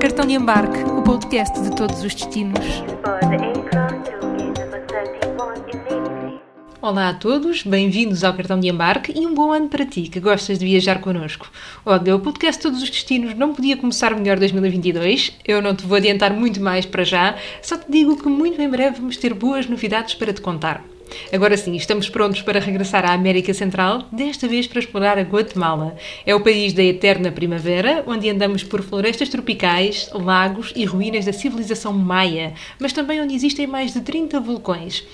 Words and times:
Cartão 0.00 0.24
de 0.26 0.32
embarque, 0.32 0.84
o 0.84 1.02
podcast 1.02 1.60
de 1.60 1.76
todos 1.76 2.02
os 2.02 2.14
destinos. 2.14 2.64
For 3.04 3.20
the 3.20 3.36
aircraft 3.44 4.06
to 4.06 4.26
gate 4.38 4.58
number 4.58 4.80
31 4.86 5.52
immediately. 5.70 6.40
Olá 6.80 7.10
a 7.10 7.14
todos, 7.14 7.62
bem-vindos 7.62 8.24
ao 8.24 8.32
Cartão 8.32 8.58
de 8.58 8.68
Embarque 8.68 9.12
e 9.14 9.26
um 9.26 9.34
bom 9.34 9.52
ano 9.52 9.68
para 9.68 9.84
ti 9.84 10.04
que 10.04 10.18
gostas 10.18 10.58
de 10.58 10.64
viajar 10.64 11.02
connosco. 11.02 11.46
Olha, 11.84 12.16
o 12.16 12.20
podcast 12.20 12.62
Todos 12.62 12.82
os 12.82 12.88
Destinos 12.88 13.34
não 13.34 13.52
podia 13.52 13.76
começar 13.76 14.16
melhor 14.16 14.38
2022, 14.38 15.34
eu 15.46 15.60
não 15.60 15.76
te 15.76 15.84
vou 15.84 15.98
adiantar 15.98 16.32
muito 16.32 16.58
mais 16.58 16.86
para 16.86 17.04
já, 17.04 17.36
só 17.60 17.76
te 17.76 17.84
digo 17.92 18.16
que 18.16 18.30
muito 18.30 18.62
em 18.62 18.70
breve 18.70 18.96
vamos 18.96 19.18
ter 19.18 19.34
boas 19.34 19.66
novidades 19.66 20.14
para 20.14 20.32
te 20.32 20.40
contar. 20.40 20.95
Agora 21.32 21.56
sim, 21.56 21.74
estamos 21.74 22.08
prontos 22.08 22.42
para 22.42 22.60
regressar 22.60 23.04
à 23.04 23.12
América 23.12 23.52
Central, 23.52 24.04
desta 24.12 24.46
vez 24.46 24.66
para 24.66 24.78
explorar 24.78 25.18
a 25.18 25.22
Guatemala. 25.22 25.96
É 26.24 26.34
o 26.34 26.40
país 26.40 26.72
da 26.72 26.82
eterna 26.82 27.32
primavera, 27.32 28.04
onde 28.06 28.28
andamos 28.28 28.62
por 28.62 28.82
florestas 28.82 29.28
tropicais, 29.28 30.10
lagos 30.12 30.72
e 30.76 30.84
ruínas 30.84 31.24
da 31.24 31.32
civilização 31.32 31.92
maia, 31.92 32.54
mas 32.78 32.92
também 32.92 33.20
onde 33.20 33.34
existem 33.34 33.66
mais 33.66 33.92
de 33.92 34.00
30 34.00 34.40
vulcões. 34.40 35.04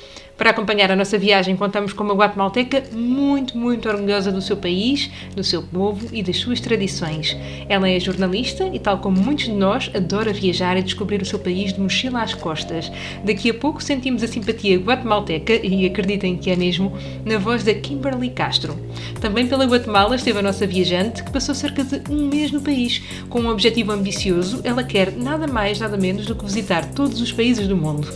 Para 0.42 0.50
acompanhar 0.50 0.90
a 0.90 0.96
nossa 0.96 1.16
viagem, 1.16 1.54
contamos 1.54 1.92
com 1.92 2.02
uma 2.02 2.14
guatemalteca 2.14 2.82
muito, 2.92 3.56
muito 3.56 3.88
orgulhosa 3.88 4.32
do 4.32 4.42
seu 4.42 4.56
país, 4.56 5.08
do 5.36 5.44
seu 5.44 5.62
povo 5.62 6.08
e 6.12 6.20
das 6.20 6.38
suas 6.38 6.58
tradições. 6.58 7.36
Ela 7.68 7.88
é 7.88 8.00
jornalista 8.00 8.68
e, 8.72 8.80
tal 8.80 8.98
como 8.98 9.20
muitos 9.20 9.44
de 9.44 9.52
nós, 9.52 9.88
adora 9.94 10.32
viajar 10.32 10.76
e 10.76 10.82
descobrir 10.82 11.22
o 11.22 11.24
seu 11.24 11.38
país 11.38 11.72
de 11.72 11.80
mochila 11.80 12.22
às 12.22 12.34
costas. 12.34 12.90
Daqui 13.24 13.50
a 13.50 13.54
pouco 13.54 13.80
sentimos 13.80 14.20
a 14.24 14.26
simpatia 14.26 14.78
guatemalteca, 14.78 15.52
e 15.64 15.86
acreditem 15.86 16.36
que 16.36 16.50
é 16.50 16.56
mesmo, 16.56 16.92
na 17.24 17.38
voz 17.38 17.62
da 17.62 17.72
Kimberly 17.72 18.30
Castro. 18.30 18.76
Também 19.20 19.46
pela 19.46 19.64
Guatemala 19.64 20.16
esteve 20.16 20.40
a 20.40 20.42
nossa 20.42 20.66
viajante, 20.66 21.22
que 21.22 21.30
passou 21.30 21.54
cerca 21.54 21.84
de 21.84 22.10
um 22.10 22.26
mês 22.26 22.50
no 22.50 22.60
país. 22.60 23.00
Com 23.28 23.42
um 23.42 23.48
objetivo 23.48 23.92
ambicioso, 23.92 24.60
ela 24.64 24.82
quer 24.82 25.12
nada 25.12 25.46
mais, 25.46 25.78
nada 25.78 25.96
menos 25.96 26.26
do 26.26 26.34
que 26.34 26.44
visitar 26.44 26.84
todos 26.86 27.20
os 27.20 27.30
países 27.30 27.68
do 27.68 27.76
mundo. 27.76 28.08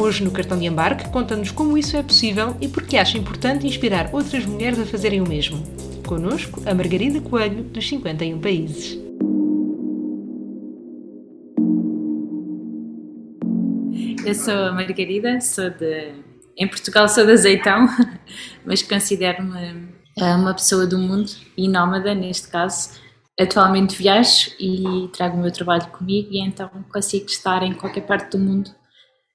Hoje, 0.00 0.22
no 0.22 0.30
cartão 0.30 0.56
de 0.56 0.64
embarque, 0.64 1.08
conta-nos 1.08 1.50
como 1.50 1.76
isso 1.76 1.96
é 1.96 2.02
possível 2.04 2.56
e 2.60 2.68
porque 2.68 2.96
acha 2.96 3.18
importante 3.18 3.66
inspirar 3.66 4.10
outras 4.12 4.46
mulheres 4.46 4.78
a 4.78 4.86
fazerem 4.86 5.20
o 5.20 5.28
mesmo. 5.28 5.60
Conosco, 6.06 6.62
a 6.64 6.72
Margarida 6.72 7.20
Coelho, 7.20 7.64
dos 7.64 7.88
51 7.88 8.40
países. 8.40 8.96
Eu 14.24 14.34
sou 14.36 14.54
a 14.54 14.72
Margarida, 14.72 15.40
sou 15.40 15.68
de. 15.68 16.12
Em 16.56 16.68
Portugal 16.68 17.08
sou 17.08 17.26
de 17.26 17.32
Azeitão, 17.32 17.88
mas 18.64 18.82
considero-me 18.82 19.88
eh, 20.16 20.34
uma 20.36 20.54
pessoa 20.54 20.86
do 20.86 20.96
mundo 20.96 21.32
e 21.56 21.68
nómada 21.68 22.14
neste 22.14 22.46
caso. 22.46 22.90
Atualmente 23.38 23.96
viajo 23.96 24.52
e 24.60 25.08
trago 25.12 25.36
o 25.36 25.40
meu 25.40 25.50
trabalho 25.50 25.88
comigo 25.88 26.28
e 26.30 26.40
então 26.40 26.70
consigo 26.92 27.26
estar 27.26 27.64
em 27.64 27.74
qualquer 27.74 28.02
parte 28.02 28.36
do 28.36 28.38
mundo 28.38 28.70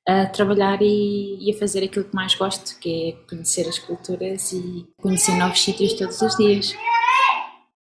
a 0.07 0.25
trabalhar 0.25 0.81
e, 0.81 1.37
e 1.39 1.53
a 1.53 1.57
fazer 1.57 1.83
aquilo 1.83 2.05
que 2.05 2.15
mais 2.15 2.35
gosto, 2.35 2.77
que 2.79 3.09
é 3.09 3.11
conhecer 3.29 3.67
as 3.67 3.79
culturas 3.79 4.51
e 4.51 4.85
conhecer 4.97 5.35
novos 5.35 5.61
sítios 5.61 5.93
todos 5.93 6.21
os 6.21 6.35
dias. 6.35 6.75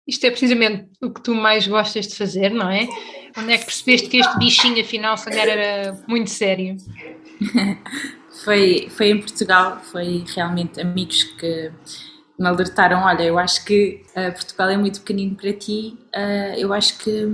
Isto 0.06 0.26
é 0.26 0.30
precisamente 0.30 0.88
o 1.00 1.10
que 1.10 1.22
tu 1.22 1.34
mais 1.34 1.66
gostas 1.66 2.08
de 2.08 2.16
fazer, 2.16 2.50
não 2.50 2.70
é? 2.70 2.88
Onde 3.36 3.52
é 3.52 3.58
que 3.58 3.64
percebeste 3.64 4.08
que 4.08 4.18
este 4.18 4.38
bichinho, 4.38 4.80
afinal, 4.80 5.16
se 5.16 5.24
calhar 5.24 5.48
era 5.48 6.04
muito 6.06 6.30
sério? 6.30 6.76
Foi, 8.44 8.88
foi 8.88 9.10
em 9.10 9.20
Portugal, 9.20 9.80
foi 9.84 10.24
realmente 10.34 10.80
amigos 10.80 11.22
que 11.22 11.70
me 12.42 12.48
alertaram, 12.48 13.04
olha, 13.04 13.22
eu 13.22 13.38
acho 13.38 13.64
que 13.64 14.02
uh, 14.16 14.32
Portugal 14.32 14.68
é 14.68 14.76
muito 14.76 15.00
pequenino 15.00 15.36
para 15.36 15.52
ti, 15.52 15.96
uh, 16.14 16.58
eu 16.58 16.72
acho 16.72 16.98
que 16.98 17.28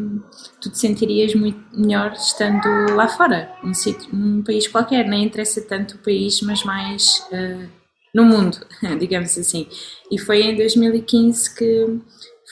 tu 0.60 0.70
te 0.70 0.78
sentirias 0.78 1.34
muito 1.34 1.58
melhor 1.72 2.12
estando 2.12 2.69
lá 2.94 3.08
fora, 3.08 3.50
num, 3.64 3.72
sítio, 3.72 4.14
num 4.14 4.42
país 4.42 4.69
qualquer, 4.69 5.08
nem 5.08 5.24
interessa 5.24 5.62
tanto 5.62 5.94
o 5.94 5.98
país, 5.98 6.42
mas 6.42 6.62
mais 6.62 7.26
uh, 7.32 7.69
no 8.14 8.24
mundo, 8.24 8.58
digamos 9.00 9.36
assim. 9.38 9.66
E 10.12 10.19
foi 10.19 10.42
em 10.42 10.56
2015 10.56 11.54
que 11.56 12.00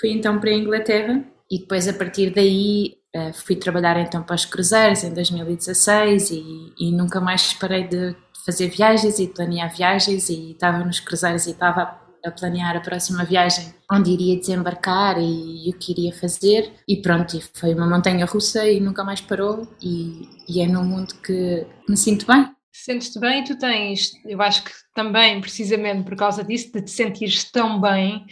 fui 0.01 0.11
então 0.11 0.39
para 0.41 0.51
a 0.51 0.55
Inglaterra. 0.55 1.25
E 1.51 1.61
depois 1.61 1.87
a 1.87 1.93
partir 1.93 2.31
daí 2.31 2.97
fui 3.45 3.55
trabalhar 3.57 3.99
então 4.01 4.23
para 4.23 4.35
os 4.35 4.45
cruzeiros 4.45 5.05
em 5.05 5.15
2016 5.15 6.31
e, 6.33 6.75
e 6.79 6.91
nunca 6.91 7.21
mais 7.21 7.55
parei 7.55 7.85
de 7.85 8.15
fazer 8.45 8.69
viagens 8.69 9.19
e 9.21 9.29
planear 9.29 9.75
viagens. 9.75 10.29
E 10.29 10.51
estava 10.51 10.85
nos 10.85 10.99
cruzeiros 10.99 11.47
e 11.47 11.53
estava 11.53 12.06
a 12.27 12.31
planear 12.31 12.77
a 12.77 12.81
próxima 12.81 13.25
viagem, 13.25 13.73
onde 13.91 14.11
iria 14.11 14.39
desembarcar 14.39 15.17
e 15.19 15.71
o 15.71 15.79
que 15.79 15.93
iria 15.93 16.13
fazer. 16.13 16.73
E 16.89 16.97
pronto, 16.97 17.37
e 17.37 17.41
foi 17.55 17.75
uma 17.75 17.89
montanha 17.89 18.27
russa 18.27 18.67
e 18.69 18.81
nunca 18.81 19.05
mais 19.05 19.21
parou. 19.21 19.69
E, 19.81 20.29
e 20.49 20.61
é 20.61 20.67
num 20.67 20.85
mundo 20.85 21.15
que 21.23 21.67
me 21.89 21.97
sinto 21.97 22.27
bem. 22.27 22.51
Sentes-te 22.73 23.19
bem 23.19 23.41
e 23.41 23.45
tu 23.45 23.59
tens, 23.59 24.13
eu 24.27 24.41
acho 24.43 24.63
que 24.63 24.71
também, 24.95 25.41
precisamente 25.41 26.05
por 26.05 26.15
causa 26.15 26.45
disso, 26.45 26.71
de 26.73 26.83
te 26.83 26.91
sentires 26.91 27.45
tão 27.45 27.81
bem, 27.81 28.27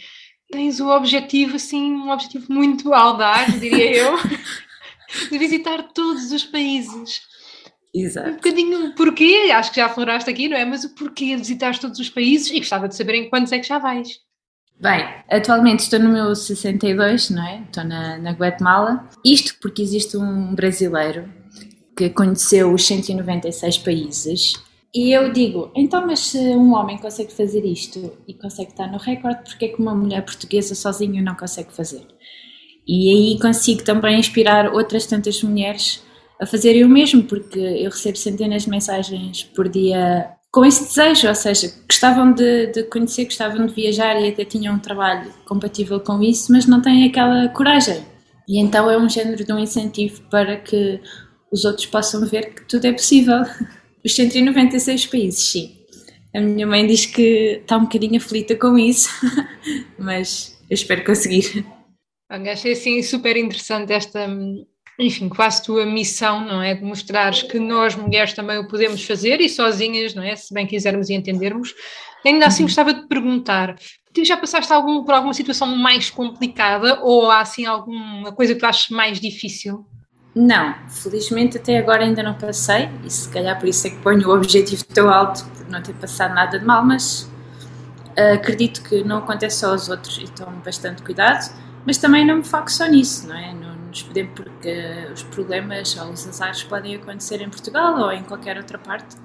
tens 0.51 0.79
o 0.79 0.87
objetivo, 0.89 1.55
assim, 1.55 1.91
um 1.93 2.11
objetivo 2.11 2.53
muito 2.53 2.93
audaz, 2.93 3.59
diria 3.59 3.97
eu, 3.97 4.17
de 5.31 5.37
visitar 5.37 5.81
todos 5.93 6.31
os 6.31 6.43
países. 6.43 7.21
Exato. 7.95 8.29
Um 8.29 8.33
bocadinho 8.33 8.87
o 8.87 8.95
porquê, 8.95 9.49
acho 9.53 9.71
que 9.71 9.77
já 9.77 9.85
afloraste 9.85 10.29
aqui, 10.29 10.49
não 10.49 10.57
é? 10.57 10.65
Mas 10.65 10.83
o 10.83 10.93
porquê 10.93 11.37
visitar 11.37 11.79
todos 11.79 11.97
os 11.97 12.09
países 12.09 12.51
e 12.51 12.59
gostava 12.59 12.89
de 12.89 12.95
saber 12.95 13.15
em 13.15 13.29
quantos 13.29 13.53
é 13.53 13.59
que 13.59 13.67
já 13.67 13.79
vais. 13.79 14.19
Bem, 14.77 15.05
atualmente 15.31 15.79
estou 15.79 15.99
no 15.99 16.09
meu 16.09 16.35
62, 16.35 17.29
não 17.29 17.47
é? 17.47 17.61
Estou 17.61 17.85
na, 17.85 18.17
na 18.17 18.31
Guatemala. 18.31 19.09
Isto 19.23 19.55
porque 19.61 19.81
existe 19.81 20.17
um 20.17 20.53
brasileiro 20.53 21.31
que 21.95 22.09
conheceu 22.09 22.73
os 22.73 22.85
196 22.85 23.77
países. 23.77 24.53
E 24.93 25.15
eu 25.15 25.31
digo, 25.31 25.71
então, 25.73 26.05
mas 26.05 26.19
se 26.19 26.37
um 26.37 26.73
homem 26.73 26.97
consegue 26.97 27.31
fazer 27.31 27.63
isto 27.63 28.17
e 28.27 28.33
consegue 28.33 28.71
estar 28.71 28.87
no 28.91 28.97
recorde, 28.97 29.43
porque 29.45 29.65
é 29.65 29.67
que 29.69 29.81
uma 29.81 29.95
mulher 29.95 30.21
portuguesa 30.23 30.75
sozinha 30.75 31.21
não 31.21 31.35
consegue 31.35 31.73
fazer? 31.73 32.05
E 32.85 33.09
aí 33.09 33.39
consigo 33.39 33.83
também 33.83 34.19
inspirar 34.19 34.73
outras 34.73 35.05
tantas 35.05 35.41
mulheres 35.41 36.04
a 36.41 36.45
fazerem 36.45 36.83
o 36.83 36.89
mesmo, 36.89 37.23
porque 37.23 37.59
eu 37.59 37.89
recebo 37.89 38.17
centenas 38.17 38.63
de 38.63 38.69
mensagens 38.69 39.43
por 39.43 39.69
dia 39.69 40.29
com 40.51 40.63
esse 40.63 40.85
desejo, 40.85 41.27
ou 41.27 41.35
seja, 41.35 41.73
gostavam 41.85 42.31
de, 42.31 42.67
de, 42.67 42.83
conhecer, 42.83 43.25
gostavam 43.25 43.65
de 43.65 43.73
viajar 43.73 44.21
e 44.21 44.29
até 44.29 44.45
tinham 44.45 44.75
um 44.75 44.79
trabalho 44.79 45.29
compatível 45.45 45.99
com 45.99 46.21
isso, 46.21 46.49
mas 46.51 46.65
não 46.65 46.81
têm 46.81 47.05
aquela 47.05 47.49
coragem. 47.49 48.05
E 48.47 48.61
então 48.61 48.89
é 48.89 48.97
um 48.97 49.09
género 49.09 49.43
de 49.43 49.51
um 49.51 49.59
incentivo 49.59 50.21
para 50.29 50.55
que 50.57 51.01
os 51.51 51.65
outros 51.65 51.85
possam 51.87 52.25
ver 52.25 52.53
que 52.53 52.63
tudo 52.69 52.85
é 52.85 52.93
possível. 52.93 53.41
Os 54.05 54.15
196 54.15 55.07
países, 55.07 55.43
sim. 55.43 55.77
A 56.33 56.39
minha 56.39 56.67
mãe 56.67 56.85
diz 56.85 57.05
que 57.07 57.59
está 57.61 57.75
um 57.75 57.83
bocadinho 57.83 58.17
aflita 58.17 58.55
com 58.55 58.77
isso, 58.77 59.09
mas 59.97 60.57
eu 60.69 60.75
espero 60.75 61.03
conseguir. 61.03 61.65
Olha, 62.31 62.53
achei 62.53 62.73
assim 62.73 63.01
super 63.01 63.35
interessante 63.35 63.91
esta, 63.91 64.27
enfim, 64.97 65.27
quase 65.27 65.63
tua 65.63 65.85
missão, 65.85 66.45
não 66.45 66.61
é? 66.61 66.73
De 66.73 66.83
mostrares 66.83 67.43
que 67.43 67.59
nós 67.59 67.95
mulheres 67.95 68.33
também 68.33 68.57
o 68.57 68.67
podemos 68.67 69.03
fazer 69.05 69.41
e 69.41 69.49
sozinhas, 69.49 70.13
não 70.13 70.23
é? 70.23 70.35
Se 70.35 70.53
bem 70.53 70.65
quisermos 70.65 71.09
e 71.09 71.13
entendermos. 71.13 71.73
Ainda 72.25 72.47
assim 72.47 72.63
gostava 72.63 72.93
de 72.93 73.07
perguntar, 73.07 73.75
tu 74.13 74.23
já 74.25 74.37
passaste 74.37 74.71
algum, 74.71 75.03
por 75.03 75.13
alguma 75.13 75.33
situação 75.33 75.67
mais 75.75 76.09
complicada 76.09 77.01
ou 77.03 77.29
há 77.29 77.41
assim 77.41 77.65
alguma 77.65 78.31
coisa 78.31 78.53
que 78.53 78.59
tu 78.59 78.65
achas 78.65 78.89
mais 78.89 79.19
difícil? 79.19 79.85
Não, 80.33 80.73
felizmente 80.89 81.57
até 81.57 81.77
agora 81.77 82.03
ainda 82.03 82.23
não 82.23 82.33
passei 82.33 82.89
e 83.05 83.09
se 83.09 83.29
calhar 83.29 83.57
por 83.59 83.69
isso 83.69 83.87
é 83.87 83.89
que 83.89 83.97
ponho 83.97 84.27
o 84.27 84.35
objetivo 84.35 84.83
tão 84.85 85.09
alto 85.09 85.45
por 85.45 85.69
não 85.69 85.81
ter 85.81 85.93
passado 85.93 86.33
nada 86.33 86.59
de 86.59 86.65
mal, 86.65 86.83
mas 86.83 87.23
uh, 88.17 88.33
acredito 88.33 88.81
que 88.83 89.03
não 89.03 89.19
acontece 89.19 89.59
só 89.59 89.71
aos 89.71 89.87
outros 89.87 90.17
e 90.17 90.25
tomo 90.31 90.57
bastante 90.57 91.03
cuidado, 91.03 91.53
mas 91.85 91.97
também 91.97 92.25
não 92.25 92.37
me 92.37 92.43
foco 92.43 92.69
só 92.69 92.85
nisso, 92.85 93.27
não 93.27 93.35
é? 93.37 93.53
Porque 94.03 95.07
os 95.13 95.23
problemas 95.23 95.97
ou 95.97 96.11
os 96.11 96.27
azares 96.27 96.63
podem 96.63 96.95
acontecer 96.95 97.41
em 97.41 97.49
Portugal 97.49 97.97
ou 97.99 98.11
em 98.11 98.23
qualquer 98.23 98.57
outra 98.57 98.77
parte. 98.77 99.15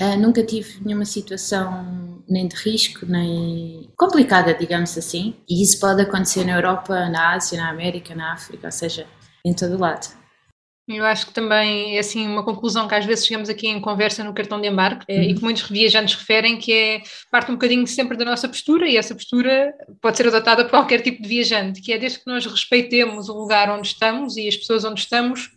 Uh, 0.00 0.18
nunca 0.18 0.44
tive 0.44 0.84
nenhuma 0.84 1.06
situação 1.06 2.22
nem 2.28 2.48
de 2.48 2.56
risco, 2.56 3.06
nem 3.06 3.90
complicada, 3.96 4.52
digamos 4.52 4.96
assim. 4.98 5.36
E 5.48 5.62
isso 5.62 5.80
pode 5.80 6.02
acontecer 6.02 6.44
na 6.44 6.56
Europa, 6.56 7.08
na 7.08 7.34
Ásia, 7.34 7.58
na 7.58 7.70
América, 7.70 8.14
na 8.14 8.32
África, 8.32 8.66
ou 8.66 8.72
seja, 8.72 9.06
em 9.44 9.54
todo 9.54 9.76
o 9.76 9.78
lado. 9.78 10.08
Eu 10.88 11.04
acho 11.04 11.26
que 11.26 11.32
também 11.32 11.96
é 11.96 11.98
assim 11.98 12.28
uma 12.28 12.44
conclusão 12.44 12.86
que 12.86 12.94
às 12.94 13.04
vezes 13.04 13.26
chegamos 13.26 13.48
aqui 13.48 13.66
em 13.66 13.80
conversa 13.80 14.22
no 14.22 14.32
cartão 14.32 14.60
de 14.60 14.68
embarque 14.68 15.04
uhum. 15.12 15.22
e 15.22 15.34
que 15.34 15.42
muitos 15.42 15.68
viajantes 15.68 16.14
referem 16.14 16.58
que 16.58 16.72
é 16.72 17.02
parte 17.28 17.50
um 17.50 17.54
bocadinho 17.54 17.84
sempre 17.88 18.16
da 18.16 18.24
nossa 18.24 18.48
postura 18.48 18.88
e 18.88 18.96
essa 18.96 19.12
postura 19.12 19.74
pode 20.00 20.16
ser 20.16 20.28
adotada 20.28 20.62
por 20.62 20.70
qualquer 20.70 21.00
tipo 21.00 21.20
de 21.20 21.28
viajante, 21.28 21.80
que 21.80 21.92
é 21.92 21.98
desde 21.98 22.20
que 22.20 22.26
nós 22.28 22.46
respeitemos 22.46 23.28
o 23.28 23.34
lugar 23.34 23.68
onde 23.68 23.88
estamos 23.88 24.36
e 24.36 24.46
as 24.46 24.56
pessoas 24.56 24.84
onde 24.84 25.00
estamos, 25.00 25.50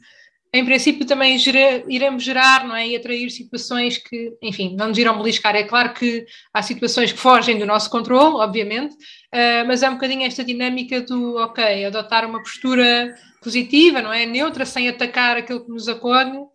em 0.52 0.66
princípio 0.66 1.06
também 1.06 1.38
gera, 1.38 1.84
iremos 1.88 2.24
gerar 2.24 2.68
não 2.68 2.76
é? 2.76 2.88
e 2.88 2.96
atrair 2.96 3.30
situações 3.30 4.00
que, 4.00 4.34
enfim, 4.42 4.76
não 4.76 4.88
nos 4.88 4.98
irão 4.98 5.16
beliscar. 5.16 5.56
É 5.56 5.64
claro 5.64 5.94
que 5.94 6.26
há 6.52 6.64
situações 6.64 7.12
que 7.12 7.20
fogem 7.20 7.60
do 7.60 7.68
nosso 7.68 7.88
controle, 7.92 8.38
obviamente, 8.38 8.96
uh, 8.96 9.68
mas 9.68 9.84
é 9.84 9.90
um 9.90 9.94
bocadinho 9.94 10.26
esta 10.26 10.44
dinâmica 10.44 11.02
do, 11.02 11.36
ok, 11.36 11.86
adotar 11.86 12.28
uma 12.28 12.40
postura 12.40 13.14
positiva, 13.42 14.02
não 14.02 14.12
é? 14.12 14.26
Neutra, 14.26 14.66
sem 14.66 14.90
atacar 14.90 15.38
aquilo 15.38 15.66
que 15.66 15.72
nos 15.72 15.88
acolhe, 15.88 16.38
uh, 16.38 16.50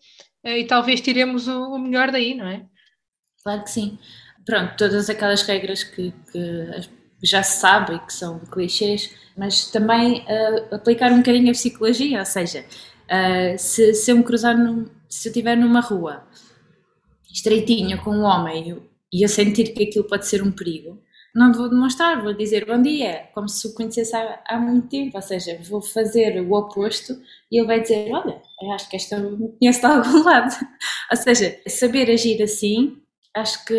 e 0.48 0.64
talvez 0.64 1.00
tiremos 1.00 1.48
o, 1.48 1.74
o, 1.74 1.78
melhor 1.78 2.10
daí, 2.10 2.34
não 2.34 2.46
é? 2.46 2.64
Claro 3.42 3.62
que 3.64 3.70
sim. 3.70 3.98
Pronto, 4.46 4.76
todas 4.76 5.08
aquelas 5.08 5.42
regras 5.42 5.82
que, 5.82 6.12
que 6.30 6.70
já 7.22 7.42
se 7.42 7.60
sabe 7.60 7.98
que 8.06 8.12
são 8.12 8.38
clichês, 8.40 9.10
mas 9.36 9.70
também 9.70 10.20
uh, 10.20 10.74
aplicar 10.74 11.10
um 11.12 11.18
bocadinho 11.18 11.50
a 11.50 11.52
psicologia, 11.52 12.20
ou 12.20 12.26
seja, 12.26 12.64
Uh, 13.04 13.58
se, 13.58 13.92
se 13.94 14.10
eu 14.10 14.16
me 14.16 14.24
cruzar, 14.24 14.56
num, 14.56 14.86
se 15.08 15.28
eu 15.28 15.30
estiver 15.30 15.56
numa 15.56 15.80
rua 15.80 16.26
estreitinha 17.30 17.98
com 17.98 18.10
um 18.10 18.22
homem 18.22 18.82
e 19.12 19.22
eu 19.22 19.28
sentir 19.28 19.74
que 19.74 19.84
aquilo 19.84 20.04
pode 20.04 20.26
ser 20.26 20.42
um 20.42 20.50
perigo, 20.50 21.02
não 21.34 21.52
vou 21.52 21.68
demonstrar, 21.68 22.22
vou 22.22 22.32
dizer 22.32 22.64
bom 22.64 22.80
dia, 22.80 23.28
como 23.34 23.48
se 23.48 23.66
o 23.66 23.74
conhecesse 23.74 24.14
há, 24.14 24.42
há 24.48 24.58
muito 24.58 24.88
tempo, 24.88 25.16
ou 25.16 25.22
seja, 25.22 25.58
vou 25.68 25.82
fazer 25.82 26.40
o 26.40 26.52
oposto 26.54 27.14
e 27.50 27.58
ele 27.58 27.66
vai 27.66 27.80
dizer, 27.80 28.10
olha, 28.12 28.40
acho 28.74 28.88
que 28.88 28.96
esta 28.96 29.18
me 29.18 29.48
conhece 29.58 29.80
de 29.80 29.86
algum 29.86 30.22
lado. 30.24 30.54
ou 31.10 31.16
seja, 31.16 31.60
saber 31.68 32.10
agir 32.10 32.40
assim, 32.42 32.98
acho 33.34 33.64
que 33.64 33.74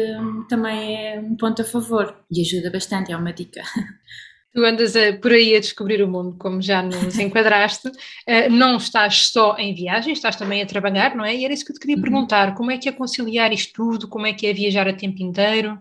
também 0.50 0.98
é 0.98 1.20
um 1.20 1.36
ponto 1.38 1.62
a 1.62 1.66
favor 1.66 2.18
e 2.30 2.42
ajuda 2.42 2.70
bastante, 2.72 3.12
é 3.12 3.18
uma 3.18 3.32
dica. 3.34 3.62
Tu 4.56 4.64
andas 4.64 4.96
a, 4.96 5.12
por 5.12 5.34
aí 5.34 5.54
a 5.54 5.60
descobrir 5.60 6.02
o 6.02 6.08
mundo, 6.08 6.38
como 6.40 6.62
já 6.62 6.82
nos 6.82 7.20
enquadraste. 7.20 7.90
Uh, 7.90 8.48
não 8.50 8.78
estás 8.78 9.28
só 9.28 9.58
em 9.58 9.76
viagem, 9.76 10.14
estás 10.14 10.38
também 10.38 10.62
a 10.62 10.66
trabalhar, 10.66 11.14
não 11.14 11.26
é? 11.26 11.36
E 11.36 11.44
era 11.44 11.54
isso 11.54 11.66
que 11.66 11.74
eu 11.74 11.76
te 11.76 11.82
queria 11.82 11.98
uhum. 11.98 12.02
perguntar: 12.02 12.56
como 12.56 12.72
é 12.72 12.78
que 12.78 12.88
é 12.88 12.92
conciliar 12.94 13.52
isto 13.52 13.74
tudo? 13.74 14.08
Como 14.08 14.26
é 14.26 14.32
que 14.32 14.48
é 14.48 14.54
viajar 14.54 14.88
a 14.88 14.94
tempo 14.94 15.22
inteiro? 15.22 15.74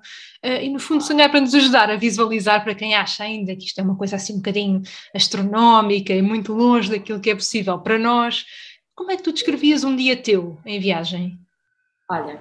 Uh, 0.45 0.61
e 0.61 0.69
no 0.71 0.81
fundo, 0.81 1.05
sonhar 1.05 1.31
para 1.31 1.41
nos 1.41 1.55
ajudar 1.55 1.89
a 1.89 1.95
visualizar 1.95 2.65
para 2.65 2.75
quem 2.75 2.97
acha 2.97 3.23
ainda 3.23 3.55
que 3.55 3.65
isto 3.65 3.79
é 3.79 3.85
uma 3.85 3.97
coisa 3.97 4.17
assim 4.17 4.33
um 4.33 4.39
bocadinho 4.39 4.83
astronómica 5.15 6.13
e 6.13 6.21
muito 6.21 6.53
longe 6.53 6.91
daquilo 6.91 7.21
que 7.21 7.31
é 7.31 7.35
possível 7.37 7.79
para 7.79 7.97
nós. 7.97 8.45
Como 8.93 9.13
é 9.13 9.17
que 9.17 9.23
tu 9.23 9.33
descrevias 9.33 9.85
um 9.85 9.95
dia 9.95 10.17
teu 10.17 10.59
em 10.67 10.81
viagem? 10.81 11.39
Olha, 12.11 12.41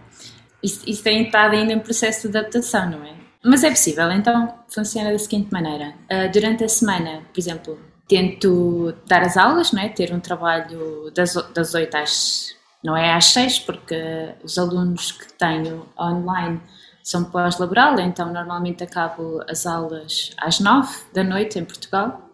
isso, 0.63 0.81
isso 0.89 1.03
tem 1.03 1.23
estado 1.23 1.53
ainda 1.53 1.73
em 1.73 1.79
processo 1.79 2.27
de 2.27 2.35
adaptação, 2.35 2.89
não 2.89 3.05
é? 3.05 3.22
Mas 3.43 3.63
é 3.63 3.69
possível, 3.69 4.09
então 4.11 4.53
funciona 4.69 5.11
da 5.11 5.19
seguinte 5.19 5.51
maneira. 5.51 5.93
Uh, 6.09 6.31
durante 6.31 6.63
a 6.63 6.69
semana, 6.69 7.23
por 7.33 7.39
exemplo, 7.39 7.79
tento 8.07 8.93
dar 9.05 9.21
as 9.21 9.35
aulas, 9.35 9.71
não 9.71 9.81
é? 9.81 9.89
ter 9.89 10.13
um 10.13 10.19
trabalho 10.19 11.11
das, 11.13 11.33
das 11.53 11.73
8 11.73 11.95
às. 11.97 12.55
não 12.83 12.95
é 12.95 13.13
às 13.13 13.25
6, 13.25 13.59
porque 13.59 13.95
os 14.43 14.57
alunos 14.57 15.11
que 15.11 15.33
tenho 15.33 15.85
online 15.99 16.61
são 17.03 17.25
pós-laboral, 17.25 17.99
então 17.99 18.31
normalmente 18.31 18.83
acabo 18.83 19.43
as 19.49 19.65
aulas 19.65 20.31
às 20.37 20.61
9 20.61 20.89
da 21.13 21.23
noite 21.23 21.59
em 21.59 21.65
Portugal, 21.65 22.29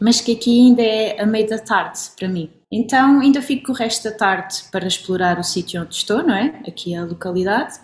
mas 0.00 0.20
que 0.22 0.32
aqui 0.32 0.66
ainda 0.66 0.82
é 0.82 1.20
a 1.20 1.26
meio 1.26 1.46
da 1.46 1.58
tarde 1.58 1.98
para 2.18 2.26
mim. 2.26 2.50
Então 2.72 3.20
ainda 3.20 3.42
fico 3.42 3.72
o 3.72 3.74
resto 3.74 4.04
da 4.04 4.16
tarde 4.16 4.62
para 4.72 4.86
explorar 4.86 5.38
o 5.38 5.44
sítio 5.44 5.82
onde 5.82 5.94
estou, 5.94 6.22
não 6.22 6.34
é? 6.34 6.62
Aqui 6.66 6.94
a 6.94 7.04
localidade 7.04 7.78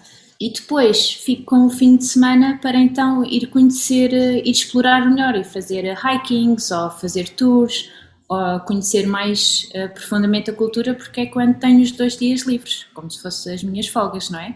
e 0.44 0.52
depois 0.52 1.10
fico 1.10 1.44
com 1.44 1.64
o 1.64 1.70
fim 1.70 1.96
de 1.96 2.04
semana 2.04 2.58
para 2.60 2.76
então 2.76 3.24
ir 3.24 3.46
conhecer, 3.46 4.12
eh, 4.12 4.42
ir 4.44 4.50
explorar 4.50 5.08
melhor 5.08 5.34
e 5.36 5.42
fazer 5.42 5.86
eh, 5.86 5.94
hikings 5.94 6.70
ou 6.70 6.90
fazer 6.90 7.30
tours 7.30 7.90
ou 8.28 8.60
conhecer 8.60 9.06
mais 9.06 9.70
uh, 9.74 9.88
profundamente 9.94 10.50
a 10.50 10.54
cultura 10.54 10.92
porque 10.92 11.22
é 11.22 11.26
quando 11.26 11.58
tenho 11.58 11.80
os 11.80 11.92
dois 11.92 12.18
dias 12.18 12.42
livres, 12.42 12.86
como 12.92 13.10
se 13.10 13.22
fossem 13.22 13.54
as 13.54 13.62
minhas 13.62 13.88
folgas, 13.88 14.28
não 14.28 14.38
é? 14.38 14.54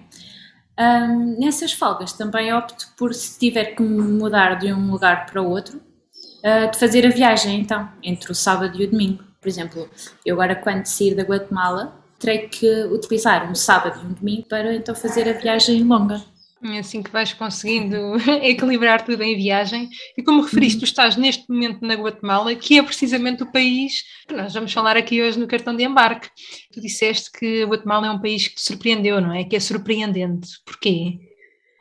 Um, 0.79 1.40
nessas 1.40 1.73
folgas 1.73 2.12
também 2.12 2.52
opto 2.52 2.87
por, 2.94 3.14
se 3.14 3.38
tiver 3.38 3.75
que 3.75 3.82
mudar 3.82 4.56
de 4.56 4.70
um 4.70 4.91
lugar 4.91 5.25
para 5.25 5.41
outro, 5.41 5.79
uh, 5.79 6.70
de 6.70 6.79
fazer 6.79 7.06
a 7.06 7.11
viagem 7.11 7.61
então, 7.61 7.88
entre 8.02 8.31
o 8.31 8.34
sábado 8.34 8.79
e 8.79 8.84
o 8.84 8.91
domingo. 8.91 9.25
Por 9.41 9.49
exemplo, 9.49 9.88
eu 10.26 10.34
agora 10.34 10.55
quando 10.55 10.84
sair 10.84 11.14
da 11.14 11.23
Guatemala, 11.23 11.99
terei 12.19 12.49
que 12.49 12.85
utilizar 12.85 13.50
um 13.50 13.55
sábado 13.55 14.00
e 14.03 14.06
um 14.06 14.12
domingo 14.12 14.47
para 14.49 14.75
então 14.75 14.94
fazer 14.94 15.29
a 15.29 15.32
viagem 15.32 15.82
longa. 15.85 16.23
É 16.62 16.79
assim 16.81 17.03
que 17.03 17.12
vais 17.12 17.32
conseguindo 17.32 17.97
equilibrar 18.43 19.05
tudo 19.05 19.23
em 19.23 19.37
viagem. 19.37 19.88
E 20.17 20.23
como 20.23 20.43
referiste, 20.43 20.79
uhum. 20.79 20.81
tu 20.81 20.85
estás 20.87 21.17
neste 21.17 21.49
momento 21.49 21.87
na 21.87 21.94
Guatemala, 21.94 22.55
que 22.55 22.79
é 22.79 22.82
precisamente 22.82 23.44
o 23.44 23.53
país 23.53 24.03
que 24.26 24.35
nós 24.35 24.53
vamos 24.53 24.73
falar 24.73 24.97
aqui 24.97 25.23
hoje 25.23 25.38
no 25.38 25.47
cartão 25.47 25.76
de 25.76 25.85
embarque. 25.85 26.29
Tu 26.73 26.81
disseste 26.81 27.31
que 27.31 27.62
a 27.62 27.67
Guatemala 27.67 28.09
é 28.09 28.11
um 28.11 28.20
país 28.20 28.49
que 28.49 28.56
te 28.56 28.62
surpreendeu, 28.62 29.20
não 29.20 29.32
é? 29.32 29.44
Que 29.44 29.55
é 29.55 29.61
surpreendente. 29.61 30.49
Porquê? 30.67 31.20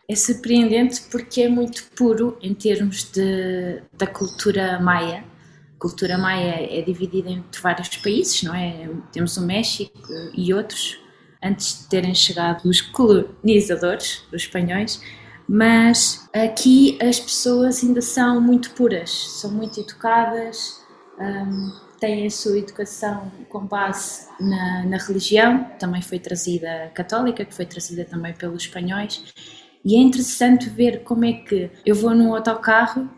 É 0.07 0.15
surpreendente 0.15 1.01
porque 1.09 1.41
é 1.41 1.49
muito 1.49 1.83
puro 1.95 2.37
em 2.41 2.53
termos 2.53 3.11
de, 3.11 3.81
da 3.97 4.05
cultura 4.05 4.79
maia 4.79 5.25
cultura 5.79 6.17
maia 6.17 6.67
é 6.69 6.81
dividida 6.81 7.29
entre 7.29 7.61
vários 7.61 7.95
países, 7.97 8.43
não 8.43 8.53
é? 8.53 8.89
Temos 9.11 9.37
o 9.37 9.45
México 9.45 9.99
e 10.35 10.53
outros, 10.53 10.99
antes 11.43 11.81
de 11.81 11.89
terem 11.89 12.15
chegado 12.15 12.67
os 12.67 12.81
colonizadores, 12.81 14.23
os 14.33 14.41
espanhóis, 14.41 15.01
mas 15.47 16.27
aqui 16.33 16.97
as 17.01 17.19
pessoas 17.19 17.83
ainda 17.83 18.01
são 18.01 18.41
muito 18.41 18.71
puras, 18.71 19.09
são 19.09 19.51
muito 19.51 19.79
educadas, 19.79 20.81
um, 21.19 21.71
têm 21.99 22.27
a 22.27 22.29
sua 22.29 22.57
educação 22.57 23.31
com 23.49 23.65
base 23.65 24.27
na, 24.39 24.85
na, 24.85 24.97
religião, 24.97 25.63
também 25.79 26.01
foi 26.01 26.19
trazida 26.19 26.91
católica, 26.93 27.45
que 27.45 27.55
foi 27.55 27.65
trazida 27.65 28.03
também 28.03 28.33
pelos 28.33 28.63
espanhóis, 28.63 29.33
e 29.85 29.95
é 29.95 29.99
interessante 29.99 30.69
ver 30.69 31.03
como 31.03 31.23
é 31.23 31.33
que 31.33 31.71
eu 31.85 31.95
vou 31.95 32.13
num 32.13 32.35
autocarro 32.35 33.09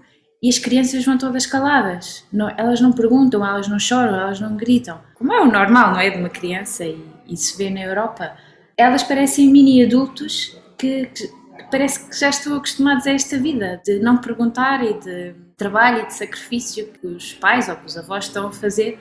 e 0.42 0.50
as 0.50 0.58
crianças 0.58 1.04
vão 1.04 1.18
todas 1.18 1.46
caladas. 1.46 2.26
Não, 2.32 2.50
elas 2.58 2.80
não 2.80 2.92
perguntam, 2.92 3.46
elas 3.46 3.68
não 3.68 3.78
choram, 3.78 4.16
elas 4.16 4.40
não 4.40 4.56
gritam. 4.56 5.00
Como 5.16 5.34
é 5.34 5.42
o 5.42 5.52
normal, 5.52 5.92
não 5.92 6.00
é? 6.00 6.10
De 6.10 6.18
uma 6.18 6.30
criança 6.30 6.86
e, 6.86 7.04
e 7.28 7.36
se 7.36 7.58
vê 7.58 7.70
na 7.70 7.82
Europa. 7.82 8.36
Elas 8.78 9.04
parecem 9.04 9.52
mini 9.52 9.84
adultos 9.84 10.58
que, 10.78 11.08
que, 11.08 11.30
parece 11.70 12.10
que 12.10 12.18
já 12.18 12.30
estão 12.30 12.56
acostumados 12.56 13.06
a 13.06 13.12
esta 13.12 13.38
vida 13.38 13.82
de 13.86 14.00
não 14.00 14.18
perguntar 14.18 14.84
e 14.84 14.98
de 15.00 15.36
trabalho 15.58 16.04
e 16.04 16.08
de 16.08 16.14
sacrifício 16.14 16.88
que 16.88 17.06
os 17.06 17.34
pais 17.34 17.68
ou 17.68 17.76
que 17.76 17.86
os 17.86 17.98
avós 17.98 18.26
estão 18.26 18.48
a 18.48 18.52
fazer. 18.52 18.98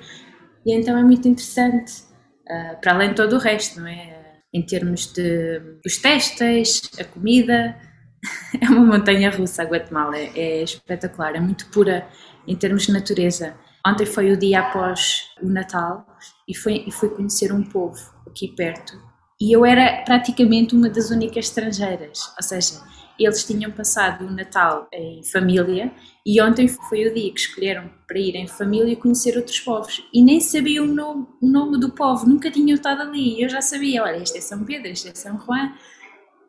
E 0.67 0.75
então 0.75 0.99
é 0.99 1.05
muito 1.05 1.29
interessante, 1.29 2.03
uh, 2.51 2.81
para 2.81 2.93
além 2.93 3.11
de 3.11 3.15
todo 3.15 3.37
o 3.37 3.39
resto, 3.39 3.81
não 3.81 3.87
é? 3.87 4.17
Em 4.53 4.63
termos 4.63 5.13
de 5.13 5.61
os 5.87 5.99
testes, 5.99 6.91
a 6.99 7.05
comida, 7.05 7.77
é 8.61 8.69
uma 8.69 8.85
montanha 8.85 9.31
russa 9.31 9.63
a 9.63 9.67
Guatemala, 9.67 10.17
é, 10.17 10.33
é 10.37 10.63
espetacular, 10.63 11.35
é 11.37 11.41
muito 11.41 11.67
pura 11.71 12.09
em 12.47 12.57
termos 12.57 12.87
de 12.87 12.93
natureza. 12.93 13.55
Ontem 13.87 14.07
foi 14.07 14.33
o 14.33 14.37
dia 14.37 14.61
após 14.61 15.31
o 15.43 15.49
Natal 15.49 16.07
e 16.47 16.55
fui, 16.55 16.85
e 16.87 16.91
fui 16.91 17.09
conhecer 17.11 17.53
um 17.53 17.63
povo 17.63 17.99
aqui 18.27 18.49
perto 18.49 19.09
e 19.41 19.53
eu 19.53 19.65
era 19.65 20.03
praticamente 20.05 20.75
uma 20.75 20.91
das 20.91 21.11
únicas 21.11 21.47
estrangeiras, 21.47 22.33
ou 22.37 22.43
seja, 22.43 22.83
eles 23.17 23.45
tinham 23.45 23.71
passado 23.71 24.27
o 24.27 24.31
Natal 24.31 24.89
em 24.93 25.23
família 25.25 25.93
e 26.27 26.41
ontem 26.43 26.67
foi 26.67 27.07
o 27.07 27.15
dia 27.15 27.33
que 27.33 27.41
escolheram 27.41 27.89
para 28.07 28.19
ir 28.19 28.35
em 28.35 28.49
família 28.49 28.97
conhecer 28.97 29.37
outros 29.37 29.61
povos 29.61 30.05
e 30.13 30.23
nem 30.23 30.41
sabiam 30.41 30.85
o 30.85 30.93
nome, 30.93 31.27
o 31.41 31.47
nome 31.47 31.79
do 31.79 31.91
povo, 31.91 32.29
nunca 32.29 32.51
tinham 32.51 32.75
estado 32.75 33.03
ali. 33.03 33.41
Eu 33.41 33.49
já 33.49 33.61
sabia, 33.61 34.03
olha, 34.03 34.17
este 34.17 34.39
é 34.39 34.41
São 34.41 34.65
Pedro, 34.65 34.89
este 34.89 35.09
é 35.09 35.15
São 35.15 35.41
Juan, 35.41 35.73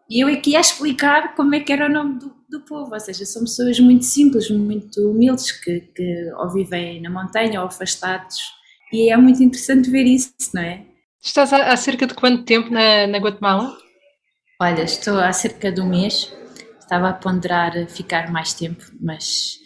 e 0.10 0.22
eu 0.24 0.28
aqui 0.28 0.56
a 0.56 0.60
explicar 0.60 1.36
como 1.36 1.54
é 1.54 1.60
que 1.60 1.72
era 1.72 1.86
o 1.86 1.90
nome 1.90 2.20
do, 2.20 2.34
do 2.50 2.62
povo, 2.62 2.94
ou 2.94 3.00
seja, 3.00 3.26
são 3.26 3.44
pessoas 3.44 3.80
muito 3.80 4.06
simples, 4.06 4.50
muito 4.50 5.00
humildes, 5.10 5.52
que, 5.52 5.82
que 5.82 6.32
ou 6.34 6.50
vivem 6.50 7.00
na 7.02 7.10
montanha 7.10 7.62
ou 7.62 7.68
afastados, 7.68 8.38
e 8.92 9.12
é 9.12 9.18
muito 9.18 9.44
interessante 9.44 9.90
ver 9.90 10.06
isso, 10.06 10.34
não 10.54 10.62
é? 10.64 10.84
Estás 11.24 11.54
há, 11.54 11.72
há 11.72 11.78
cerca 11.78 12.08
de 12.08 12.16
quanto 12.16 12.44
tempo 12.44 12.72
na, 12.72 13.06
na 13.06 13.20
Guatemala? 13.20 13.78
Olha, 14.60 14.84
estou 14.84 15.20
há 15.20 15.32
cerca 15.32 15.72
de 15.72 15.80
um 15.80 15.88
mês, 15.88 16.34
estava 16.80 17.10
a 17.10 17.14
ponderar 17.14 17.88
ficar 17.88 18.32
mais 18.32 18.54
tempo, 18.54 18.84
mas 19.00 19.58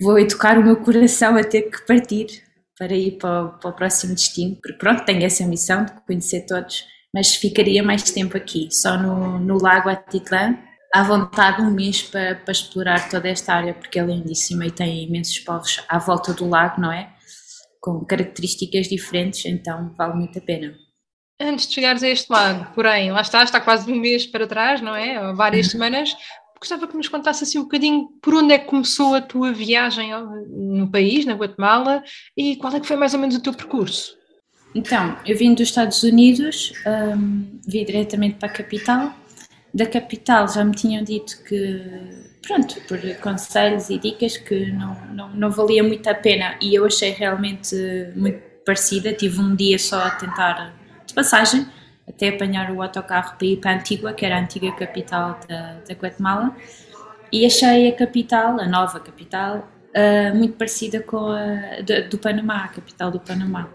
vou 0.00 0.18
educar 0.18 0.58
o 0.58 0.64
meu 0.64 0.76
coração 0.76 1.36
a 1.36 1.44
ter 1.44 1.70
que 1.70 1.86
partir 1.86 2.42
para 2.76 2.92
ir 2.92 3.18
para 3.18 3.44
o, 3.44 3.58
para 3.58 3.70
o 3.70 3.72
próximo 3.72 4.14
destino, 4.14 4.56
porque 4.56 4.78
pronto, 4.78 5.04
tenho 5.04 5.24
essa 5.24 5.46
missão 5.46 5.84
de 5.84 5.92
conhecer 6.06 6.44
todos 6.44 6.84
mas 7.14 7.36
ficaria 7.36 7.80
mais 7.80 8.02
tempo 8.10 8.36
aqui, 8.36 8.68
só 8.72 8.98
no, 8.98 9.38
no 9.38 9.56
Lago 9.62 9.88
Atitlã, 9.88 10.58
à 10.92 11.04
vontade 11.04 11.62
um 11.62 11.70
mês 11.70 12.02
para, 12.02 12.34
para 12.34 12.50
explorar 12.50 13.08
toda 13.08 13.28
esta 13.28 13.54
área, 13.54 13.72
porque 13.72 14.00
é 14.00 14.02
lindíssima 14.04 14.66
e 14.66 14.72
tem 14.72 15.04
imensos 15.04 15.38
povos 15.38 15.80
à 15.88 15.96
volta 15.98 16.34
do 16.34 16.48
lago, 16.48 16.80
não 16.80 16.90
é? 16.90 17.08
Com 17.80 18.04
características 18.04 18.88
diferentes, 18.88 19.44
então 19.46 19.94
vale 19.96 20.14
muito 20.14 20.40
a 20.40 20.42
pena. 20.42 20.74
Antes 21.40 21.68
de 21.68 21.74
chegares 21.74 22.02
a 22.02 22.08
este 22.08 22.32
lago, 22.32 22.72
porém, 22.74 23.12
lá 23.12 23.20
está, 23.20 23.44
está 23.44 23.60
quase 23.60 23.90
um 23.92 23.96
mês 23.96 24.26
para 24.26 24.46
trás, 24.46 24.80
não 24.80 24.96
é? 24.96 25.28
Ou 25.28 25.36
várias 25.36 25.68
semanas. 25.68 26.16
Gostava 26.58 26.88
que 26.88 26.96
nos 26.96 27.08
contasse 27.08 27.44
assim 27.44 27.58
um 27.58 27.64
bocadinho 27.64 28.08
por 28.22 28.34
onde 28.34 28.54
é 28.54 28.58
que 28.58 28.66
começou 28.66 29.14
a 29.14 29.20
tua 29.20 29.52
viagem 29.52 30.10
no 30.48 30.90
país, 30.90 31.24
na 31.24 31.34
Guatemala, 31.34 32.02
e 32.36 32.56
qual 32.56 32.74
é 32.74 32.80
que 32.80 32.86
foi 32.86 32.96
mais 32.96 33.14
ou 33.14 33.20
menos 33.20 33.36
o 33.36 33.42
teu 33.42 33.52
percurso? 33.52 34.16
Então, 34.74 35.16
eu 35.24 35.36
vim 35.36 35.54
dos 35.54 35.68
Estados 35.68 36.02
Unidos, 36.02 36.72
um, 36.84 37.60
vim 37.66 37.84
diretamente 37.84 38.34
para 38.36 38.48
a 38.48 38.52
capital. 38.52 39.14
Da 39.72 39.86
capital 39.86 40.48
já 40.48 40.64
me 40.64 40.72
tinham 40.72 41.04
dito 41.04 41.42
que, 41.44 41.80
pronto, 42.42 42.80
por 42.88 42.98
conselhos 43.20 43.88
e 43.88 43.98
dicas, 43.98 44.36
que 44.36 44.72
não, 44.72 44.94
não, 45.12 45.28
não 45.30 45.50
valia 45.50 45.82
muito 45.82 46.08
a 46.08 46.14
pena 46.14 46.56
e 46.60 46.74
eu 46.74 46.84
achei 46.84 47.10
realmente 47.10 47.76
muito 48.16 48.40
parecida. 48.64 49.12
Tive 49.12 49.40
um 49.40 49.54
dia 49.54 49.78
só 49.78 50.02
a 50.02 50.10
tentar, 50.10 50.74
de 51.06 51.14
passagem, 51.14 51.66
até 52.08 52.28
apanhar 52.28 52.70
o 52.72 52.82
autocarro 52.82 53.36
para 53.36 53.46
ir 53.46 53.56
para 53.58 53.76
Antigua, 53.76 54.12
que 54.12 54.26
era 54.26 54.36
a 54.36 54.40
antiga 54.40 54.72
capital 54.72 55.38
da, 55.48 55.78
da 55.88 55.94
Guatemala, 55.94 56.54
e 57.32 57.46
achei 57.46 57.88
a 57.88 57.92
capital, 57.92 58.60
a 58.60 58.66
nova 58.66 59.00
capital, 59.00 59.68
uh, 59.90 60.36
muito 60.36 60.56
parecida 60.56 61.00
com 61.00 61.28
a 61.28 61.80
do, 61.80 62.10
do 62.10 62.18
Panamá, 62.18 62.64
a 62.64 62.68
capital 62.68 63.10
do 63.10 63.20
Panamá. 63.20 63.68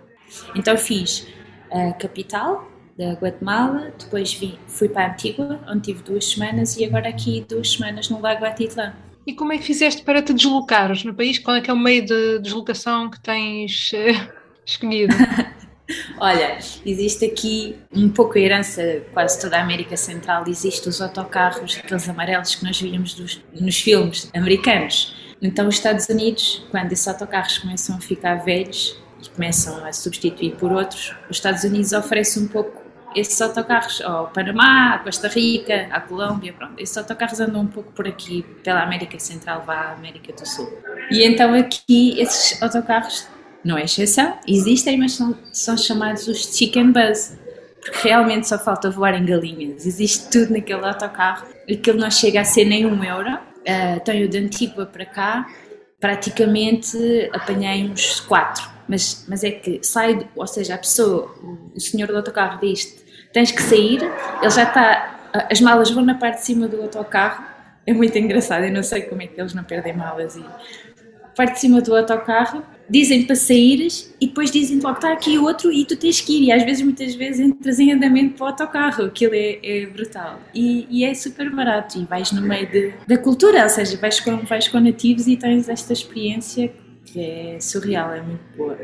Então 0.56 0.78
fiz 0.78 1.28
a 1.72 1.94
capital 1.94 2.70
da 2.98 3.14
Guatemala, 3.14 3.94
depois 3.98 4.38
fui 4.68 4.90
para 4.90 5.14
Antigua, 5.14 5.60
onde 5.68 5.84
tive 5.84 6.04
duas 6.04 6.26
semanas, 6.26 6.76
e 6.76 6.84
agora 6.84 7.08
aqui 7.08 7.46
duas 7.48 7.72
semanas 7.72 8.10
no 8.10 8.20
Lago 8.20 8.44
Atitlán. 8.44 8.94
E 9.26 9.34
como 9.34 9.54
é 9.54 9.58
que 9.58 9.64
fizeste 9.64 10.02
para 10.04 10.22
te 10.22 10.34
deslocares 10.34 11.04
no 11.04 11.14
país? 11.14 11.40
Qual 11.40 11.56
é 11.56 11.62
que 11.62 11.70
é 11.70 11.74
o 11.74 11.78
meio 11.78 12.06
de 12.06 12.40
deslocação 12.40 13.10
que 13.10 13.20
tens 13.22 13.92
uh, 13.94 14.32
escolhido? 14.66 15.16
Olha, 16.20 16.58
existe 16.86 17.26
aqui 17.26 17.76
um 17.94 18.10
pouco 18.10 18.38
a 18.38 18.42
herança, 18.42 19.02
quase 19.14 19.40
toda 19.40 19.58
a 19.58 19.62
América 19.62 19.98
Central, 19.98 20.44
existe 20.48 20.88
os 20.88 21.02
autocarros, 21.02 21.80
aqueles 21.84 22.08
amarelos 22.08 22.56
que 22.56 22.64
nós 22.64 22.80
víamos 22.80 23.14
dos, 23.14 23.42
nos 23.60 23.80
filmes 23.80 24.30
americanos. 24.36 25.16
Então, 25.42 25.68
os 25.68 25.76
Estados 25.76 26.08
Unidos, 26.10 26.66
quando 26.70 26.92
esses 26.92 27.08
autocarros 27.08 27.58
começam 27.58 27.96
a 27.96 28.02
ficar 28.02 28.36
velhos 28.36 29.00
e 29.22 29.30
começam 29.30 29.86
a 29.86 29.94
substituir 29.94 30.56
por 30.56 30.72
outros, 30.72 31.16
os 31.30 31.38
Estados 31.38 31.64
Unidos 31.64 31.94
oferecem 31.94 32.44
um 32.44 32.48
pouco 32.48 32.90
esses 33.16 33.42
autocarros 33.42 34.02
ao 34.02 34.28
Panamá, 34.28 34.96
à 34.96 35.00
Costa 35.00 35.28
Rica, 35.28 35.88
à 35.92 36.00
Colômbia, 36.00 36.54
pronto. 36.54 36.80
Esses 36.80 36.96
autocarros 36.98 37.40
andam 37.40 37.62
um 37.62 37.68
pouco 37.68 37.92
por 37.92 38.08
aqui, 38.08 38.44
pela 38.64 38.84
América 38.84 39.20
Central, 39.20 39.64
vá 39.66 39.76
à 39.76 39.94
América 39.94 40.32
do 40.32 40.48
Sul. 40.48 40.72
E 41.10 41.24
então 41.24 41.54
aqui 41.54 42.20
esses 42.20 42.62
autocarros 42.62 43.28
não 43.64 43.78
é 43.78 43.84
exceção, 43.84 44.38
existem, 44.48 44.98
mas 44.98 45.14
são, 45.14 45.36
são 45.52 45.78
chamados 45.78 46.28
os 46.28 46.56
chicken 46.56 46.92
buzz, 46.92 47.38
porque 47.82 48.08
realmente 48.08 48.48
só 48.48 48.58
falta 48.58 48.90
voar 48.90 49.16
em 49.16 49.26
galinhas, 49.26 49.86
existe 49.86 50.30
tudo 50.30 50.54
naquele 50.54 50.86
autocarro, 50.86 51.48
aquilo 51.70 51.98
não 51.98 52.12
chega 52.12 52.42
a 52.42 52.46
ser 52.46 52.66
nem 52.66 52.86
um 52.86 53.04
euro, 53.04 53.34
uh, 53.34 54.00
tenho 54.06 54.30
de 54.30 54.38
Antigua 54.38 54.86
para 54.86 55.06
cá, 55.06 55.48
praticamente 56.00 56.98
apanhei 57.34 57.90
uns 57.90 58.22
quatro, 58.22 58.70
mas, 58.90 59.26
mas 59.30 59.44
é 59.44 59.52
que 59.52 59.80
sai, 59.84 60.28
ou 60.36 60.48
seja, 60.48 60.76
a 60.76 60.78
pessoa, 60.78 61.32
o 61.76 61.80
senhor 61.80 62.08
do 62.08 62.18
autocarro 62.18 62.60
diz 62.60 62.98
tens 63.32 63.52
que 63.52 63.62
sair, 63.62 64.02
ele 64.42 64.50
já 64.50 64.64
está, 64.64 65.30
as 65.52 65.62
malas 65.62 65.92
vão 65.92 66.04
na 66.04 66.16
parte 66.16 66.40
de 66.40 66.46
cima 66.46 66.68
do 66.68 66.82
autocarro, 66.82 67.46
é 67.86 67.94
muito 67.94 68.18
engraçado, 68.18 68.66
eu 68.66 68.74
não 68.74 68.82
sei 68.82 69.04
como 69.04 69.22
é 69.22 69.28
que 69.28 69.40
eles 69.40 69.54
não 69.54 69.64
perdem 69.64 69.96
malas 69.96 70.36
e 70.36 70.44
parte 71.36 71.54
de 71.54 71.60
cima 71.60 71.80
do 71.80 71.96
autocarro, 71.96 72.64
dizem 72.90 73.24
para 73.26 73.36
saíres 73.36 74.14
e 74.20 74.28
depois 74.28 74.52
dizem 74.52 74.80
logo, 74.80 74.96
está 74.96 75.14
aqui 75.14 75.38
outro 75.38 75.72
e 75.72 75.86
tu 75.86 75.96
tens 75.96 76.20
que 76.20 76.38
ir. 76.38 76.48
E 76.48 76.52
às 76.52 76.64
vezes, 76.64 76.84
muitas 76.84 77.16
vezes, 77.16 77.40
entras 77.40 77.80
em 77.80 77.94
andamento 77.94 78.36
para 78.36 78.44
o 78.44 78.48
autocarro. 78.48 79.06
Aquilo 79.06 79.34
é, 79.34 79.60
é 79.64 79.86
brutal. 79.86 80.38
E, 80.54 80.86
e, 80.90 81.06
é 81.06 81.14
super 81.14 81.50
barato. 81.50 81.98
E 81.98 82.04
vais 82.04 82.34
no 82.34 82.42
meio 82.42 82.70
de, 82.70 82.94
da 83.08 83.18
cultura, 83.18 83.64
ou 83.64 83.70
seja, 83.70 83.96
vais 83.96 84.20
com, 84.20 84.38
vais 84.40 84.68
com 84.68 84.82
nativos 84.82 85.28
e 85.28 85.38
tens 85.38 85.70
esta 85.70 85.94
experiência 85.94 86.74
que 87.12 87.56
é 87.56 87.60
surreal, 87.60 88.14
é 88.14 88.22
muito 88.22 88.58
boa. 88.58 88.78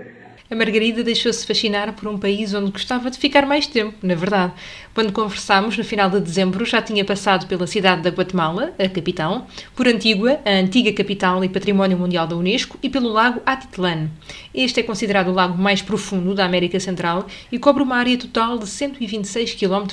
A 0.48 0.54
Margarida 0.54 1.04
deixou-se 1.04 1.44
fascinar 1.44 1.92
por 1.94 2.08
um 2.08 2.20
país 2.20 2.54
onde 2.54 2.70
gostava 2.70 3.10
de 3.10 3.18
ficar 3.18 3.48
mais 3.48 3.66
tempo, 3.66 3.96
na 4.04 4.14
verdade. 4.14 4.54
Quando 4.94 5.12
conversámos, 5.12 5.76
no 5.76 5.84
final 5.84 6.08
de 6.08 6.20
dezembro, 6.20 6.64
já 6.64 6.80
tinha 6.84 7.04
passado 7.04 7.48
pela 7.48 7.66
cidade 7.66 8.04
da 8.04 8.12
Guatemala, 8.12 8.72
a 8.78 8.88
capital, 8.88 9.48
por 9.76 9.88
Antigua, 9.88 10.40
a 10.46 10.52
antiga 10.52 10.94
capital 10.94 11.44
e 11.44 11.50
património 11.50 11.98
mundial 11.98 12.28
da 12.28 12.36
Unesco, 12.36 12.78
e 12.84 12.90
pelo 12.90 13.10
lago 13.10 13.42
Atitlán. 13.44 14.08
Este 14.54 14.82
é 14.82 14.84
considerado 14.84 15.30
o 15.30 15.34
lago 15.34 15.58
mais 15.58 15.82
profundo 15.82 16.36
da 16.36 16.46
América 16.46 16.80
Central 16.80 17.26
e 17.52 17.58
cobre 17.58 17.82
uma 17.82 17.98
área 17.98 18.16
total 18.16 18.60
de 18.60 18.68
126 18.68 19.56
km. 19.56 19.88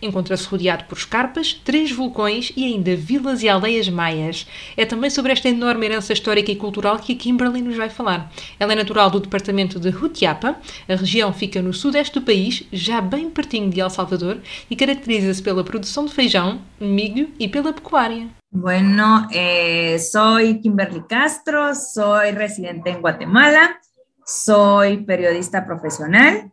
Encontra-se 0.00 0.46
rodeado 0.46 0.84
por 0.84 0.96
escarpas, 0.96 1.60
três 1.64 1.90
vulcões 1.90 2.52
e 2.56 2.64
ainda 2.64 2.94
vilas 2.94 3.42
e 3.42 3.48
aldeias 3.48 3.88
maias. 3.88 4.46
É 4.76 4.86
também 4.86 5.10
sobre 5.10 5.32
esta 5.32 5.48
enorme 5.48 5.86
herança 5.86 6.12
histórica 6.12 6.52
e 6.52 6.56
cultural 6.56 7.00
que 7.00 7.12
a 7.12 7.16
Kimberly 7.16 7.60
nos 7.60 7.76
vai 7.76 7.90
falar. 7.90 8.32
Ela 8.60 8.72
é 8.72 8.76
natural 8.76 9.10
do 9.10 9.18
departamento 9.18 9.71
departamento 9.72 9.80
de 9.80 9.90
Jutiapa. 9.90 10.56
A 10.88 10.94
região 10.94 11.32
fica 11.32 11.62
no 11.62 11.72
sudeste 11.72 12.18
do 12.18 12.24
país, 12.24 12.64
já 12.72 13.00
bem 13.00 13.30
pertinho 13.30 13.70
de 13.70 13.80
El 13.80 13.90
Salvador, 13.90 14.40
e 14.70 14.76
caracteriza-se 14.76 15.42
pela 15.42 15.64
produção 15.64 16.04
de 16.04 16.12
feijão, 16.12 16.60
milho 16.80 17.30
e 17.38 17.48
pela 17.48 17.72
pecuária. 17.72 18.28
Bueno, 18.50 19.28
eh, 19.32 19.98
soy 19.98 20.60
Kimberly 20.60 21.02
Castro, 21.08 21.74
soy 21.74 22.32
residente 22.32 22.90
en 22.90 23.00
Guatemala, 23.00 23.78
soy 24.26 24.98
periodista 24.98 25.64
profesional 25.64 26.50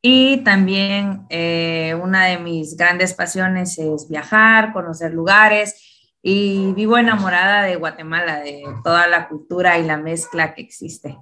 y 0.00 0.38
también 0.38 1.26
eh, 1.28 1.98
una 2.00 2.26
de 2.26 2.38
mis 2.38 2.76
grandes 2.76 3.12
pasiones 3.14 3.78
es 3.78 4.08
viajar, 4.08 4.72
conocer 4.72 5.12
lugares 5.12 5.74
y 6.22 6.72
vivo 6.74 6.96
enamorada 6.96 7.62
de 7.64 7.76
Guatemala, 7.76 8.40
de 8.40 8.62
toda 8.84 9.08
la 9.08 9.28
cultura 9.28 9.78
y 9.78 9.84
la 9.84 9.96
mezcla 9.96 10.54
que 10.54 10.62
existe. 10.62 11.18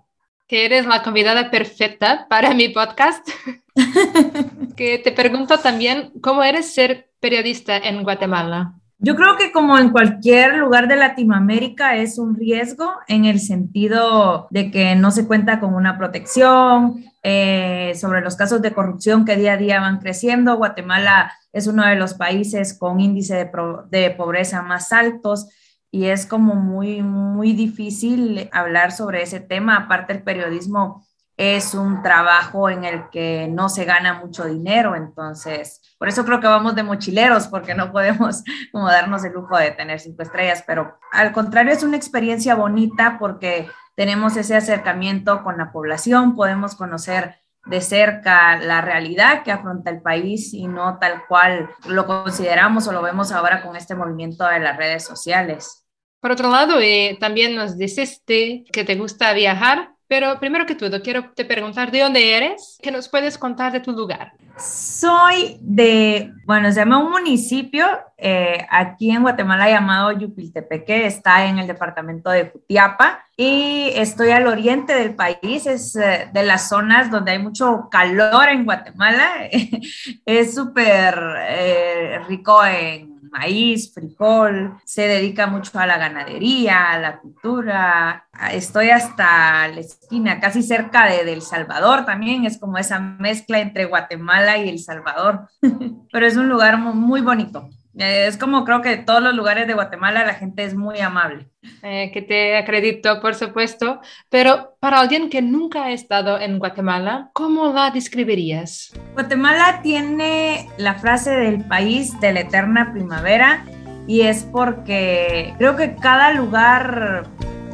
Que 0.49 0.64
eres 0.64 0.87
la 0.87 1.02
convidada 1.02 1.50
perfecta 1.50 2.26
para 2.28 2.55
mi 2.55 2.71
podcast. 2.71 3.28
que 4.76 4.99
te 4.99 5.12
pregunto 5.12 5.59
también, 5.59 6.11
¿cómo 6.23 6.43
eres 6.43 6.75
ser 6.75 7.11
periodista 7.21 7.76
en 7.76 8.02
Guatemala? 8.02 8.73
Yo 9.00 9.14
creo 9.14 9.37
que 9.37 9.52
como 9.52 9.78
en 9.78 9.90
cualquier 9.90 10.57
lugar 10.57 10.88
de 10.88 10.97
Latinoamérica 10.97 11.97
es 11.97 12.19
un 12.19 12.35
riesgo 12.35 12.95
en 13.07 13.26
el 13.26 13.38
sentido 13.38 14.49
de 14.50 14.73
que 14.73 14.97
no 14.97 15.12
se 15.12 15.26
cuenta 15.26 15.61
con 15.61 15.75
una 15.75 15.97
protección 15.99 17.05
eh, 17.23 17.93
sobre 17.95 18.23
los 18.23 18.35
casos 18.35 18.61
de 18.61 18.73
corrupción 18.73 19.25
que 19.25 19.37
día 19.37 19.52
a 19.52 19.57
día 19.59 19.81
van 19.81 20.00
creciendo. 20.00 20.57
Guatemala 20.57 21.33
es 21.52 21.69
uno 21.69 21.87
de 21.87 21.95
los 21.95 22.14
países 22.14 22.76
con 22.76 22.99
índice 22.99 23.35
de, 23.37 23.50
de 23.90 24.11
pobreza 24.11 24.62
más 24.62 24.93
altos 24.93 25.49
y 25.90 26.07
es 26.07 26.26
como 26.26 26.54
muy, 26.54 27.02
muy 27.02 27.52
difícil 27.52 28.49
hablar 28.52 28.92
sobre 28.92 29.23
ese 29.23 29.40
tema. 29.40 29.76
Aparte, 29.76 30.12
el 30.12 30.23
periodismo 30.23 31.07
es 31.38 31.73
un 31.75 32.02
trabajo 32.02 32.68
en 32.68 32.85
el 32.85 33.09
que 33.11 33.49
no 33.49 33.68
se 33.68 33.85
gana 33.85 34.14
mucho 34.14 34.45
dinero, 34.45 34.97
entonces, 34.97 35.80
por 35.97 36.09
eso 36.09 36.25
creo 36.25 36.40
que 36.40 36.49
vamos 36.49 36.75
de 36.75 36.83
mochileros, 36.83 37.47
porque 37.47 37.75
no 37.75 37.92
podemos 37.92 38.42
como 38.73 38.88
darnos 38.88 39.25
el 39.25 39.35
lujo 39.35 39.57
de 39.57 39.71
tener 39.71 40.00
cinco 40.00 40.23
estrellas, 40.23 40.64
pero 40.66 40.99
al 41.12 41.33
contrario 41.33 41.73
es 41.73 41.85
una 41.85 41.97
experiencia 41.97 42.57
bonita 42.57 43.18
porque 43.21 43.68
tenemos 43.95 44.37
ese 44.37 44.57
acercamiento 44.57 45.45
con 45.45 45.59
la 45.59 45.71
población, 45.71 46.35
podemos 46.35 46.75
conocer 46.75 47.37
de 47.69 47.81
cerca 47.81 48.59
la 48.59 48.81
realidad 48.81 49.43
que 49.43 49.53
afronta 49.53 49.91
el 49.91 50.01
país 50.01 50.55
y 50.55 50.67
no 50.67 50.99
tal 50.99 51.27
cual 51.29 51.71
lo 51.87 52.07
consideramos 52.07 52.89
o 52.89 52.93
lo 52.93 53.03
vemos 53.03 53.31
ahora 53.33 53.63
con 53.63 53.77
este 53.77 53.95
movimiento 53.95 54.47
de 54.47 54.61
las 54.61 54.77
redes 54.77 55.05
sociales. 55.05 55.85
Por 56.21 56.33
otro 56.33 56.51
lado, 56.51 56.81
eh, 56.81 57.17
también 57.21 57.55
nos 57.55 57.79
dices 57.79 58.23
que 58.27 58.65
te 58.73 58.97
gusta 58.97 59.33
viajar, 59.35 59.93
pero 60.09 60.41
primero 60.41 60.65
que 60.65 60.75
todo 60.75 61.03
quiero 61.03 61.31
te 61.35 61.45
preguntar 61.45 61.91
de 61.91 62.00
dónde 62.00 62.35
eres, 62.35 62.79
¿qué 62.83 62.91
nos 62.91 63.09
puedes 63.09 63.37
contar 63.37 63.73
de 63.73 63.81
tu 63.81 63.93
lugar? 63.93 64.33
Soy 64.57 65.59
de, 65.61 66.33
bueno, 66.45 66.73
se 66.73 66.81
llama 66.81 66.99
un 66.99 67.11
municipio 67.11 67.87
eh, 68.17 68.67
aquí 68.71 69.11
en 69.11 69.23
Guatemala 69.23 69.69
llamado 69.69 70.11
Yupiltepeque, 70.12 71.07
está 71.07 71.47
en 71.47 71.59
el 71.59 71.67
departamento 71.67 72.31
de 72.31 72.49
Jutiapa 72.50 73.25
y 73.37 73.91
estoy 73.95 74.31
al 74.31 74.49
oriente 74.49 74.95
del 74.95 75.15
país, 75.15 75.67
es 75.67 75.95
eh, 75.95 76.29
de 76.33 76.43
las 76.43 76.69
zonas 76.69 77.11
donde 77.11 77.33
hay 77.33 77.38
mucho 77.38 77.88
calor 77.91 78.49
en 78.49 78.65
Guatemala, 78.65 79.49
es 80.25 80.55
súper 80.55 81.23
eh, 81.49 82.19
rico 82.27 82.65
en 82.65 83.08
maíz, 83.31 83.93
frijol, 83.93 84.77
se 84.85 85.03
dedica 85.03 85.47
mucho 85.47 85.79
a 85.79 85.87
la 85.87 85.99
ganadería, 85.99 86.93
a 86.93 86.99
la 86.99 87.19
cultura. 87.19 88.27
Estoy 88.53 88.91
hasta 88.91 89.69
la 89.69 89.81
esquina, 89.81 90.41
casi 90.41 90.63
cerca 90.63 91.07
de, 91.07 91.33
El 91.33 91.43
Salvador 91.43 92.05
también, 92.05 92.45
es 92.45 92.59
como 92.59 92.79
esa 92.79 92.99
mezcla 92.99 93.61
entre 93.61 93.85
Guatemala 93.85 94.59
y 94.59 94.69
El 94.69 94.79
Salvador, 94.79 95.49
pero 96.13 96.27
es 96.27 96.37
un 96.37 96.49
lugar 96.49 96.79
muy 96.79 97.21
bonito. 97.21 97.69
Es 97.99 98.37
como 98.37 98.64
creo 98.64 98.81
que 98.81 98.97
todos 98.97 99.21
los 99.21 99.35
lugares 99.35 99.67
de 99.67 99.75
Guatemala 99.75 100.25
la 100.25 100.35
gente 100.35 100.62
es 100.62 100.75
muy 100.75 101.00
amable. 101.00 101.49
Eh, 101.83 102.11
que 102.12 102.23
te 102.23 102.57
acredito, 102.57 103.21
por 103.21 103.35
supuesto, 103.35 104.00
pero 104.31 104.76
para 104.78 105.00
alguien 105.00 105.28
que 105.28 105.43
nunca 105.43 105.85
ha 105.85 105.93
estado 105.93 106.38
en 106.38 106.61
Guatemala, 106.61 107.31
¿cómo 107.33 107.73
la 107.73 107.90
describirías? 107.90 108.93
Guatemala 109.14 109.81
tiene 109.83 110.69
la 110.78 110.95
frase 110.95 111.31
del 111.31 111.64
país 111.64 112.19
de 112.21 112.33
la 112.33 112.40
eterna 112.40 112.93
primavera 112.93 113.64
y 114.07 114.23
es 114.23 114.45
porque 114.45 115.55
creo 115.59 115.76
que 115.76 115.97
cada 115.97 116.33
lugar 116.33 117.26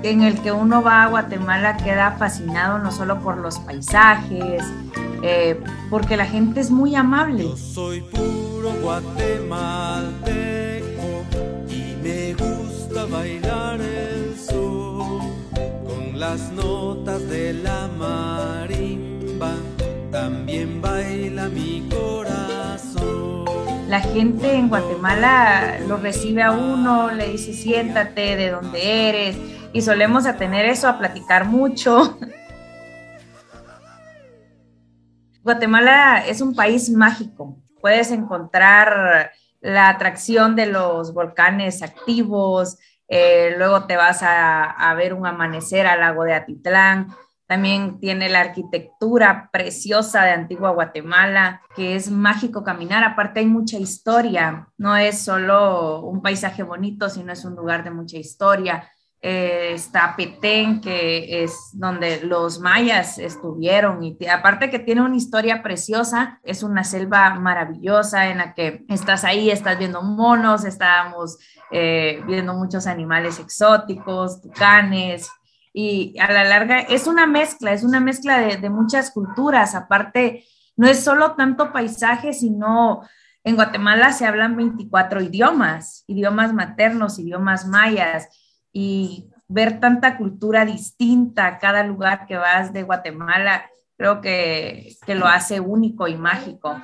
en 0.05 0.23
el 0.23 0.41
que 0.43 0.53
uno 0.53 0.83
va 0.83 1.05
a 1.05 1.09
Guatemala 1.09 1.79
queda 1.79 2.13
fascinado 2.19 2.79
no 2.79 2.93
solo 2.93 3.21
por 3.21 3.39
los 3.39 3.59
paisajes, 3.61 4.63
eh, 5.23 5.59
porque 5.89 6.19
la 6.19 6.27
gente 6.27 6.61
es 6.61 6.71
muy 6.71 6.95
amable. 6.95 7.45
Yo 7.45 7.57
soy 7.57 8.03
puro 8.03 8.71
guatemalteco 8.83 10.25
y 11.71 11.97
me 12.03 12.35
gusta 12.35 13.07
bailar 13.07 13.81
el 13.81 14.39
sol 14.39 15.23
con 15.87 16.21
las 16.21 16.53
notas 16.53 17.27
de 17.29 17.55
la 17.55 17.89
marimba. 17.99 18.84
La 23.89 24.01
gente 24.01 24.55
en 24.55 24.69
Guatemala 24.69 25.79
lo 25.87 25.99
recibe 25.99 26.43
a 26.43 26.53
uno, 26.53 27.11
le 27.11 27.29
dice 27.29 27.53
siéntate, 27.53 28.35
de 28.35 28.51
dónde 28.51 29.09
eres, 29.09 29.37
y 29.75 29.83
solemos 29.83 30.25
a 30.27 30.39
tener 30.39 30.65
eso, 30.65 30.89
a 30.89 30.99
platicar 30.99 31.45
mucho. 31.45 32.19
Guatemala 35.43 36.25
es 36.27 36.41
un 36.41 36.55
país 36.55 36.89
mágico. 36.91 37.59
Puedes 37.83 38.11
encontrar 38.11 39.33
la 39.61 39.91
atracción 39.91 40.57
de 40.57 40.65
los 40.67 41.13
volcanes 41.13 41.83
activos, 41.83 42.79
eh, 43.07 43.55
luego 43.59 43.85
te 43.85 43.99
vas 43.99 44.23
a, 44.23 44.65
a, 44.65 44.95
ver 44.95 45.13
un 45.13 45.27
amanecer 45.27 45.87
al 45.87 46.01
lago 46.01 46.25
de 46.25 46.33
Atitlán. 46.33 47.09
También 47.47 48.01
tiene 48.01 48.29
la 48.31 48.41
arquitectura 48.41 49.51
preciosa 49.53 50.25
de 50.25 50.31
Antigua 50.31 50.71
Guatemala, 50.71 51.61
que 51.77 51.95
es 51.95 52.11
mágico 52.11 52.65
caminar. 52.65 53.05
Aparte 53.05 53.41
hay 53.41 53.47
mucha 53.47 53.79
historia, 53.79 54.69
no 54.79 54.97
es 54.97 55.21
solo 55.21 56.01
un 56.01 56.23
paisaje 56.23 56.63
bonito, 56.63 57.11
sino 57.11 57.33
es 57.33 57.45
un 57.45 57.55
lugar 57.55 57.85
de 57.85 57.91
mucha 57.91 58.17
historia. 58.17 58.89
Eh, 59.27 59.73
está 59.73 60.15
Petén, 60.17 60.83
que 60.83 61.43
es 61.43 61.71
donde 61.73 62.21
los 62.21 62.61
mayas 62.61 63.19
estuvieron, 63.19 64.03
y 64.03 64.19
aparte 64.27 64.69
que 64.69 64.79
tiene 64.79 65.01
una 65.01 65.17
historia 65.17 65.63
preciosa, 65.63 66.41
es 66.45 66.63
una 66.63 66.85
selva 66.85 67.35
maravillosa 67.37 68.29
en 68.29 68.37
la 68.37 68.53
que 68.53 68.85
estás 68.91 69.25
ahí, 69.25 69.51
estás 69.51 69.79
viendo 69.79 70.03
monos, 70.03 70.67
estábamos 70.67 71.39
eh, 71.71 72.23
viendo 72.27 72.53
muchos 72.53 72.87
animales 72.87 73.39
exóticos, 73.39 74.43
tucanes, 74.43 75.31
y 75.75 76.17
a 76.21 76.33
la 76.33 76.45
larga 76.45 76.79
es 76.79 77.07
una 77.07 77.27
mezcla, 77.27 77.73
es 77.73 77.83
una 77.83 78.01
mezcla 78.01 78.39
de, 78.39 78.57
de 78.57 78.71
muchas 78.71 79.11
culturas, 79.11 79.75
aparte 79.75 80.45
no 80.77 80.87
es 80.87 81.03
solo 81.03 81.33
tanto 81.33 81.73
paisaje, 81.73 82.33
sino 82.33 83.03
en 83.43 83.57
Guatemala 83.57 84.13
se 84.13 84.25
hablan 84.25 84.57
24 84.57 85.21
idiomas, 85.21 86.05
idiomas 86.07 86.55
maternos, 86.55 87.19
idiomas 87.19 87.67
mayas, 87.67 88.29
y 88.73 89.31
ver 89.49 89.81
tanta 89.81 90.17
cultura 90.17 90.65
distinta 90.65 91.47
a 91.47 91.59
cada 91.59 91.85
lugar 91.85 92.27
que 92.27 92.37
vas 92.37 92.73
de 92.73 92.83
Guatemala, 92.83 93.71
creo 93.97 94.21
que, 94.21 94.97
que 95.05 95.15
lo 95.15 95.27
hace 95.27 95.61
único 95.61 96.09
y 96.09 96.17
mágico. 96.17 96.81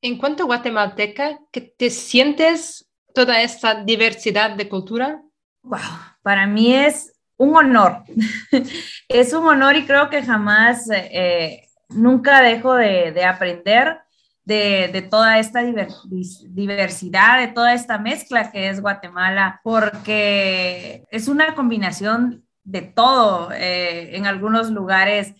En 0.00 0.18
cuanto 0.18 0.42
a 0.42 0.46
guatemalteca, 0.46 1.38
¿que 1.50 1.60
te 1.60 1.90
sientes 1.90 2.90
toda 3.14 3.40
esta 3.40 3.82
diversidad 3.82 4.56
de 4.56 4.68
cultura? 4.68 5.22
Wow, 5.62 5.80
para 6.22 6.46
mí 6.46 6.74
es 6.74 7.11
un 7.36 7.56
honor. 7.56 8.04
es 9.08 9.32
un 9.32 9.46
honor 9.46 9.76
y 9.76 9.84
creo 9.84 10.10
que 10.10 10.22
jamás, 10.22 10.88
eh, 10.90 11.68
nunca 11.88 12.40
dejo 12.40 12.74
de, 12.74 13.12
de 13.12 13.24
aprender 13.24 13.98
de, 14.44 14.90
de, 14.92 15.02
toda 15.02 15.38
esta 15.38 15.62
diversidad, 15.62 17.38
de 17.38 17.48
toda 17.48 17.74
esta 17.74 17.98
mezcla 17.98 18.50
que 18.50 18.68
es 18.68 18.80
Guatemala, 18.80 19.60
porque 19.62 21.04
es 21.10 21.28
una 21.28 21.54
combinación 21.54 22.44
de 22.64 22.82
todo. 22.82 23.50
Eh, 23.52 24.16
en 24.16 24.26
algunos 24.26 24.70
lugares, 24.70 25.34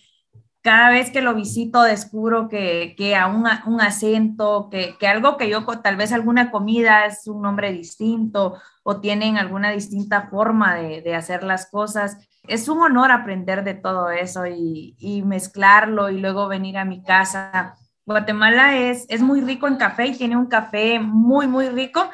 cada 0.61 0.89
vez 0.89 1.11
que 1.11 1.21
lo 1.21 1.33
visito, 1.35 1.83
descubro 1.83 2.47
que, 2.47 2.95
que 2.97 3.15
a 3.15 3.27
un, 3.27 3.45
un 3.65 3.81
acento, 3.81 4.69
que, 4.71 4.95
que, 4.97 5.07
algo 5.07 5.35
que 5.35 5.49
yo, 5.49 5.65
tal 5.65 5.97
vez 5.97 6.13
alguna 6.13 6.49
comida 6.49 7.05
es 7.05 7.27
un 7.27 7.41
nombre 7.41 7.73
distinto 7.73 8.57
o 8.83 8.99
tienen 8.99 9.37
alguna 9.37 9.71
distinta 9.71 10.27
forma 10.29 10.75
de, 10.75 11.01
de 11.01 11.15
hacer 11.15 11.43
las 11.43 11.69
cosas. 11.69 12.17
Es 12.47 12.67
un 12.67 12.79
honor 12.79 13.11
aprender 13.11 13.63
de 13.63 13.73
todo 13.73 14.11
eso 14.11 14.45
y, 14.45 15.23
mezclarlo 15.25 16.09
y 16.09 16.19
luego 16.19 16.47
venir 16.47 16.77
a 16.77 16.85
mi 16.85 17.01
casa 17.01 17.75
Guatemala 18.05 18.77
es, 18.77 19.05
es 19.07 19.21
muy 19.21 19.41
rico 19.41 19.67
en 19.67 19.77
café 19.77 20.07
y 20.07 20.17
tiene 20.17 20.35
un 20.35 20.47
café 20.47 20.99
muy, 20.99 21.47
muy 21.47 21.69
rico. 21.69 22.09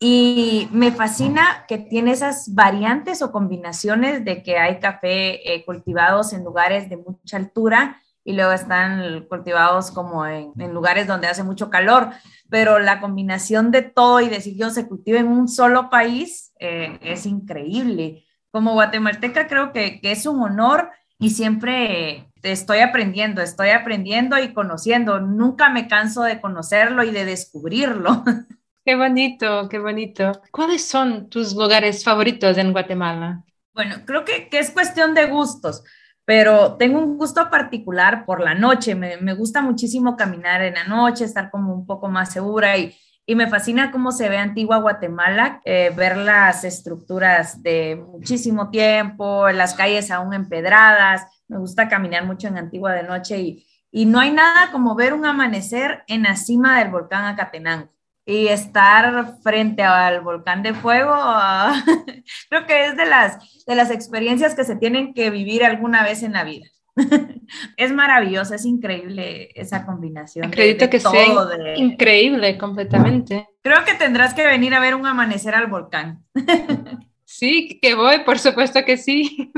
Y 0.00 0.68
me 0.72 0.90
fascina 0.90 1.64
que 1.68 1.78
tiene 1.78 2.10
esas 2.10 2.52
variantes 2.52 3.22
o 3.22 3.30
combinaciones 3.30 4.24
de 4.24 4.42
que 4.42 4.58
hay 4.58 4.80
café 4.80 5.54
eh, 5.54 5.64
cultivados 5.64 6.32
en 6.32 6.44
lugares 6.44 6.90
de 6.90 6.96
mucha 6.96 7.36
altura 7.36 8.02
y 8.24 8.32
luego 8.32 8.52
están 8.52 9.26
cultivados 9.28 9.90
como 9.90 10.26
en, 10.26 10.52
en, 10.58 10.72
lugares 10.72 11.06
donde 11.06 11.26
hace 11.26 11.42
mucho 11.42 11.68
calor, 11.68 12.10
pero 12.48 12.78
la 12.78 13.00
combinación 13.00 13.70
de 13.70 13.82
todo 13.82 14.20
y 14.20 14.28
decir 14.28 14.56
yo 14.56 14.70
se 14.70 14.88
cultiva 14.88 15.20
en 15.20 15.28
un 15.28 15.48
solo 15.48 15.90
país 15.90 16.52
eh, 16.58 16.98
es 17.02 17.26
increíble. 17.26 18.24
Como 18.50 18.72
guatemalteca 18.72 19.46
creo 19.46 19.72
que, 19.72 20.00
que 20.00 20.12
es 20.12 20.26
un 20.26 20.40
honor 20.42 20.90
y 21.18 21.30
siempre 21.30 22.28
estoy 22.42 22.80
aprendiendo, 22.80 23.42
estoy 23.42 23.70
aprendiendo 23.70 24.38
y 24.38 24.52
conociendo. 24.52 25.20
Nunca 25.20 25.68
me 25.68 25.88
canso 25.88 26.22
de 26.22 26.40
conocerlo 26.40 27.02
y 27.04 27.10
de 27.10 27.24
descubrirlo. 27.24 28.24
Qué 28.86 28.96
bonito, 28.96 29.66
qué 29.70 29.78
bonito. 29.78 30.42
¿Cuáles 30.50 30.84
son 30.84 31.30
tus 31.30 31.54
lugares 31.54 32.04
favoritos 32.04 32.58
en 32.58 32.70
Guatemala? 32.70 33.42
Bueno, 33.72 33.96
creo 34.04 34.26
que, 34.26 34.50
que 34.50 34.58
es 34.58 34.70
cuestión 34.70 35.14
de 35.14 35.24
gustos, 35.24 35.82
pero 36.24 36.74
tengo 36.74 36.98
un 36.98 37.18
gusto 37.18 37.50
particular 37.50 38.24
por 38.24 38.40
la 38.40 38.54
noche. 38.54 38.94
Me, 38.94 39.34
gusta 39.34 39.60
muchísimo 39.60 40.16
caminar 40.16 40.62
en 40.62 40.74
la 40.74 40.84
noche, 40.84 41.24
estar 41.24 41.50
como 41.50 41.74
un 41.74 41.86
poco 41.86 42.08
más 42.08 42.32
segura 42.32 42.76
y, 42.78 42.94
y 43.26 43.34
me 43.34 43.48
fascina 43.48 43.90
cómo 43.90 44.12
se 44.12 44.28
ve 44.28 44.38
antigua 44.38 44.78
Guatemala, 44.78 45.60
eh, 45.64 45.92
ver 45.96 46.16
las 46.16 46.64
estructuras 46.64 47.62
de 47.62 47.96
muchísimo 47.96 48.70
tiempo, 48.70 49.48
las 49.50 49.74
calles 49.74 50.10
aún 50.10 50.34
empedradas 50.34 51.26
me 51.48 51.58
gusta 51.58 51.88
caminar 51.88 52.24
mucho 52.24 52.48
en 52.48 52.58
Antigua 52.58 52.92
de 52.92 53.02
noche 53.02 53.38
y, 53.38 53.66
y 53.90 54.06
no 54.06 54.20
hay 54.20 54.30
nada 54.32 54.72
como 54.72 54.94
ver 54.94 55.12
un 55.12 55.26
amanecer 55.26 56.02
en 56.06 56.22
la 56.24 56.36
cima 56.36 56.78
del 56.78 56.90
volcán 56.90 57.26
Acatenango 57.26 57.90
y 58.26 58.48
estar 58.48 59.38
frente 59.42 59.82
al 59.82 60.20
volcán 60.22 60.62
de 60.62 60.74
fuego, 60.74 61.12
uh, 61.12 61.74
creo 62.48 62.66
que 62.66 62.86
es 62.86 62.96
de 62.96 63.06
las, 63.06 63.64
de 63.66 63.74
las 63.74 63.90
experiencias 63.90 64.54
que 64.54 64.64
se 64.64 64.76
tienen 64.76 65.14
que 65.14 65.30
vivir 65.30 65.64
alguna 65.64 66.02
vez 66.02 66.22
en 66.22 66.32
la 66.32 66.44
vida. 66.44 66.66
es 67.76 67.92
maravilloso, 67.92 68.54
es 68.54 68.64
increíble 68.64 69.50
esa 69.54 69.84
combinación. 69.84 70.46
Acredito 70.46 70.80
de, 70.80 70.86
de 70.86 70.90
que 70.90 71.00
todo, 71.00 71.12
sea 71.12 71.56
de... 71.56 71.76
increíble 71.76 72.56
completamente. 72.56 73.48
Creo 73.62 73.84
que 73.84 73.94
tendrás 73.94 74.34
que 74.34 74.46
venir 74.46 74.74
a 74.74 74.80
ver 74.80 74.94
un 74.94 75.06
amanecer 75.06 75.54
al 75.54 75.66
volcán. 75.66 76.24
sí, 77.24 77.78
que 77.82 77.94
voy, 77.94 78.20
por 78.20 78.38
supuesto 78.38 78.84
que 78.84 78.96
sí. 78.96 79.52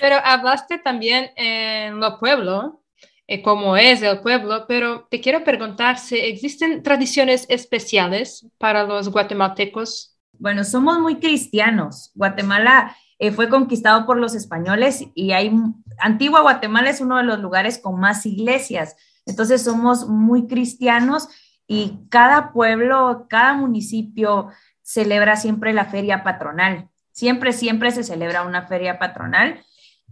Pero 0.00 0.16
hablaste 0.22 0.78
también 0.78 1.30
en 1.36 1.98
lo 1.98 2.18
pueblo, 2.18 2.80
eh, 2.82 2.83
cómo 3.42 3.76
es 3.76 4.02
el 4.02 4.20
pueblo, 4.20 4.66
pero 4.68 5.06
te 5.10 5.20
quiero 5.20 5.44
preguntar 5.44 5.98
si 5.98 6.16
existen 6.16 6.82
tradiciones 6.82 7.46
especiales 7.48 8.46
para 8.58 8.84
los 8.84 9.08
guatemaltecos. 9.08 10.18
Bueno, 10.38 10.64
somos 10.64 10.98
muy 10.98 11.20
cristianos. 11.20 12.10
Guatemala 12.14 12.96
eh, 13.18 13.30
fue 13.30 13.48
conquistado 13.48 14.04
por 14.06 14.18
los 14.18 14.34
españoles 14.34 15.06
y 15.14 15.32
hay 15.32 15.50
Antigua 15.98 16.42
Guatemala 16.42 16.90
es 16.90 17.00
uno 17.00 17.16
de 17.16 17.24
los 17.24 17.38
lugares 17.38 17.78
con 17.78 17.98
más 17.98 18.26
iglesias. 18.26 18.96
Entonces 19.26 19.62
somos 19.62 20.06
muy 20.08 20.46
cristianos 20.46 21.28
y 21.66 22.00
cada 22.10 22.52
pueblo, 22.52 23.26
cada 23.30 23.54
municipio 23.54 24.50
celebra 24.82 25.36
siempre 25.36 25.72
la 25.72 25.86
feria 25.86 26.22
patronal. 26.22 26.90
Siempre, 27.12 27.52
siempre 27.52 27.90
se 27.90 28.02
celebra 28.02 28.42
una 28.42 28.66
feria 28.66 28.98
patronal 28.98 29.64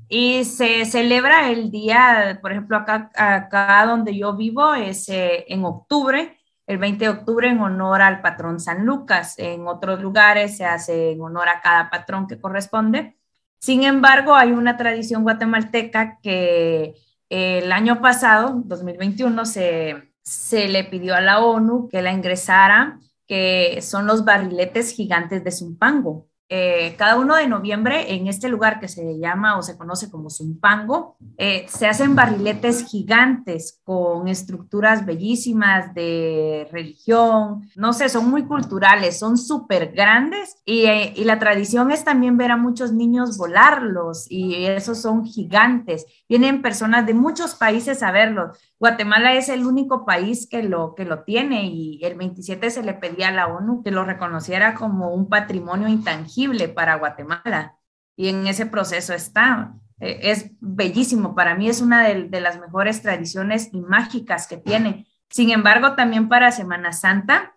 y 0.08 0.44
se 0.44 0.84
celebra 0.84 1.50
el 1.50 1.70
día, 1.70 2.38
por 2.42 2.52
ejemplo, 2.52 2.76
acá, 2.76 3.10
acá 3.14 3.86
donde 3.86 4.16
yo 4.16 4.36
vivo 4.36 4.74
es 4.74 5.08
eh, 5.08 5.44
en 5.48 5.64
octubre, 5.64 6.38
el 6.66 6.78
20 6.78 7.04
de 7.04 7.10
octubre 7.10 7.48
en 7.48 7.60
honor 7.60 8.02
al 8.02 8.20
patrón 8.20 8.60
San 8.60 8.84
Lucas. 8.84 9.38
En 9.38 9.66
otros 9.66 10.00
lugares 10.00 10.56
se 10.56 10.64
hace 10.64 11.12
en 11.12 11.20
honor 11.20 11.48
a 11.48 11.60
cada 11.60 11.90
patrón 11.90 12.26
que 12.26 12.40
corresponde. 12.40 13.16
Sin 13.58 13.84
embargo, 13.84 14.34
hay 14.34 14.52
una 14.52 14.76
tradición 14.76 15.22
guatemalteca 15.22 16.18
que 16.22 16.94
el 17.28 17.72
año 17.72 18.00
pasado, 18.00 18.60
2021, 18.64 19.46
se, 19.46 20.12
se 20.22 20.68
le 20.68 20.84
pidió 20.84 21.14
a 21.14 21.20
la 21.20 21.40
ONU 21.40 21.88
que 21.88 22.02
la 22.02 22.12
ingresara, 22.12 23.00
que 23.26 23.80
son 23.82 24.06
los 24.06 24.24
barriletes 24.24 24.92
gigantes 24.94 25.42
de 25.42 25.52
Zumpango 25.52 26.28
eh, 26.48 26.96
cada 26.98 27.16
uno 27.16 27.36
de 27.36 27.46
noviembre 27.46 28.14
en 28.14 28.26
este 28.26 28.48
lugar 28.48 28.78
que 28.78 28.88
se 28.88 29.18
llama 29.18 29.56
o 29.56 29.62
se 29.62 29.78
conoce 29.78 30.10
como 30.10 30.28
Zumpango, 30.28 31.16
eh, 31.38 31.64
se 31.68 31.86
hacen 31.86 32.14
barriletes 32.14 32.84
gigantes 32.84 33.80
con 33.84 34.28
estructuras 34.28 35.06
bellísimas 35.06 35.94
de 35.94 36.68
religión, 36.70 37.62
no 37.74 37.94
sé, 37.94 38.10
son 38.10 38.30
muy 38.30 38.44
culturales, 38.44 39.18
son 39.18 39.38
súper 39.38 39.92
grandes 39.92 40.56
y, 40.66 40.84
eh, 40.84 41.14
y, 41.16 41.24
la 41.24 41.38
tradición 41.38 41.90
es 41.90 42.04
también 42.04 42.36
ver 42.36 42.50
a 42.50 42.56
muchos 42.56 42.92
niños 42.92 43.38
volarlos 43.38 44.26
y 44.30 44.66
esos 44.66 45.00
son 45.00 45.24
gigantes. 45.24 46.04
Vienen 46.28 46.60
personas 46.60 47.06
de 47.06 47.14
muchos 47.14 47.54
países 47.54 48.02
a 48.02 48.12
verlos. 48.12 48.58
Guatemala 48.82 49.34
es 49.34 49.48
el 49.48 49.64
único 49.64 50.04
país 50.04 50.48
que 50.50 50.64
lo, 50.64 50.96
que 50.96 51.04
lo 51.04 51.22
tiene 51.22 51.66
y 51.66 52.00
el 52.02 52.16
27 52.16 52.68
se 52.68 52.82
le 52.82 52.94
pedía 52.94 53.28
a 53.28 53.30
la 53.30 53.46
ONU 53.46 53.80
que 53.84 53.92
lo 53.92 54.04
reconociera 54.04 54.74
como 54.74 55.14
un 55.14 55.28
patrimonio 55.28 55.86
intangible 55.86 56.68
para 56.68 56.96
Guatemala 56.96 57.76
y 58.16 58.28
en 58.28 58.44
ese 58.48 58.66
proceso 58.66 59.14
está. 59.14 59.74
Eh, 60.00 60.18
es 60.22 60.50
bellísimo, 60.58 61.36
para 61.36 61.54
mí 61.54 61.68
es 61.68 61.80
una 61.80 62.02
de, 62.02 62.40
las 62.40 62.58
mejores 62.58 63.02
tradiciones 63.02 63.68
y 63.72 63.80
mágicas 63.82 64.48
que 64.48 64.56
tiene. 64.56 65.06
Sin 65.30 65.52
embargo, 65.52 65.94
también 65.94 66.28
para 66.28 66.50
Semana 66.50 66.92
Santa 66.92 67.54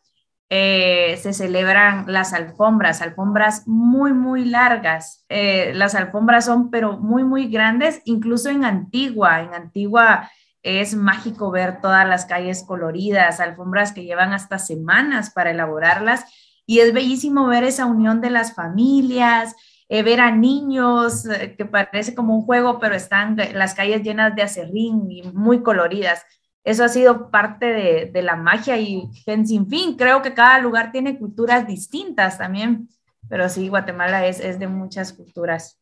eh, 0.51 1.19
se 1.23 1.33
celebran 1.33 2.05
las 2.07 2.33
alfombras, 2.33 3.01
alfombras 3.01 3.67
muy, 3.67 4.13
muy 4.13 4.45
largas. 4.45 5.25
Eh, 5.29 5.71
las 5.73 5.95
alfombras 5.95 6.45
son, 6.45 6.69
pero 6.69 6.99
muy, 6.99 7.23
muy 7.23 7.47
grandes, 7.47 8.03
incluso 8.05 8.51
en 8.51 8.63
Antigua. 8.63 9.41
En 9.41 9.55
Antigua 9.55 10.29
es 10.65 10.95
mágico 10.95 11.51
ver 11.51 11.79
todas 11.79 12.07
las 12.07 12.25
calles 12.25 12.63
coloridas, 12.63 13.39
alfombras 13.39 13.93
que 13.93 14.03
llevan 14.03 14.33
hasta 14.33 14.57
semanas 14.57 15.29
para 15.29 15.51
elaborarlas 15.51 16.25
y 16.65 16.79
es 16.79 16.91
bellísimo 16.91 17.45
ver 17.45 17.63
esa 17.63 17.85
unión 17.85 18.19
de 18.19 18.31
las 18.31 18.55
familias, 18.55 19.55
eh, 19.89 20.01
ver 20.01 20.19
a 20.19 20.31
niños, 20.31 21.27
eh, 21.27 21.55
que 21.55 21.65
parece 21.65 22.15
como 22.15 22.35
un 22.35 22.41
juego, 22.41 22.79
pero 22.79 22.95
están 22.95 23.37
las 23.53 23.75
calles 23.75 24.01
llenas 24.01 24.35
de 24.35 24.41
acerrín 24.41 25.11
y 25.11 25.21
muy 25.21 25.61
coloridas. 25.61 26.25
Eso 26.63 26.83
ha 26.83 26.89
sido 26.89 27.29
parte 27.29 27.67
de, 28.11 28.21
la 28.23 28.35
magia 28.35 28.79
y 28.79 29.07
en 29.27 29.45
sin 29.45 29.69
fin, 29.69 29.95
creo 29.95 30.23
que 30.23 30.33
cada 30.33 30.57
lugar 30.57 30.91
tiene 30.91 31.19
culturas 31.19 31.67
distintas 31.67 32.39
también, 32.39 32.89
pero 33.29 33.49
sí, 33.49 33.67
Guatemala 33.67 34.25
es, 34.25 34.39
es 34.39 34.57
de 34.57 34.67
muchas 34.67 35.13
culturas. 35.13 35.79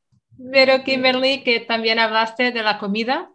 Pero 0.52 0.84
Kimberly, 0.84 1.44
que 1.46 1.62
también 1.62 2.00
hablaste 2.00 2.52
de 2.52 2.64
la 2.64 2.80
comida, 2.80 3.30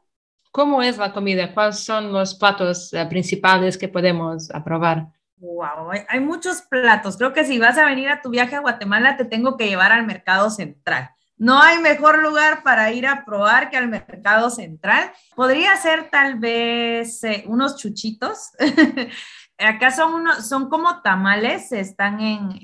¿cómo 0.51 0.83
es 0.83 0.99
la 0.99 1.13
comida? 1.13 1.53
¿Cuáles 1.55 1.85
son 1.85 2.13
los 2.13 2.35
platos 2.35 2.93
eh, 2.93 3.07
principales 3.07 3.79
que 3.79 3.89
podemos 3.89 4.51
aprobar? 4.51 5.07
Wow, 5.37 5.91
hay, 6.09 6.21
muchos 6.21 6.63
platos. 6.63 7.17
Creo 7.17 7.33
que 7.33 7.45
si 7.45 7.59
vas 7.59 7.79
a 7.79 7.85
venir 7.85 8.09
a 8.09 8.21
tu 8.21 8.31
viaje 8.31 8.57
a 8.57 8.61
Guatemala, 8.61 9.17
te 9.17 9.25
tengo 9.25 9.57
que 9.57 9.69
llevar 9.69 9.93
al 9.93 10.05
mercado 10.05 10.51
central. 10.51 11.11
No 11.37 11.63
hay 11.63 11.79
mejor 11.79 12.19
lugar 12.21 12.65
para 12.65 12.91
ir 12.91 13.07
a 13.07 13.25
probar 13.25 13.71
que 13.71 13.77
al 13.77 13.87
mercado 13.87 14.51
central. 14.51 15.13
Podría 15.37 15.77
ser 15.77 16.11
tal 16.11 16.41
vez 16.41 17.23
eh, 17.23 17.45
unos 17.47 17.77
chuchitos. 17.77 18.51
Acá 19.59 19.93
son, 19.93 20.15
unos, 20.15 20.49
son 20.49 20.69
como 20.69 21.03
tamales, 21.03 21.71
están 21.73 22.21
en, 22.21 22.61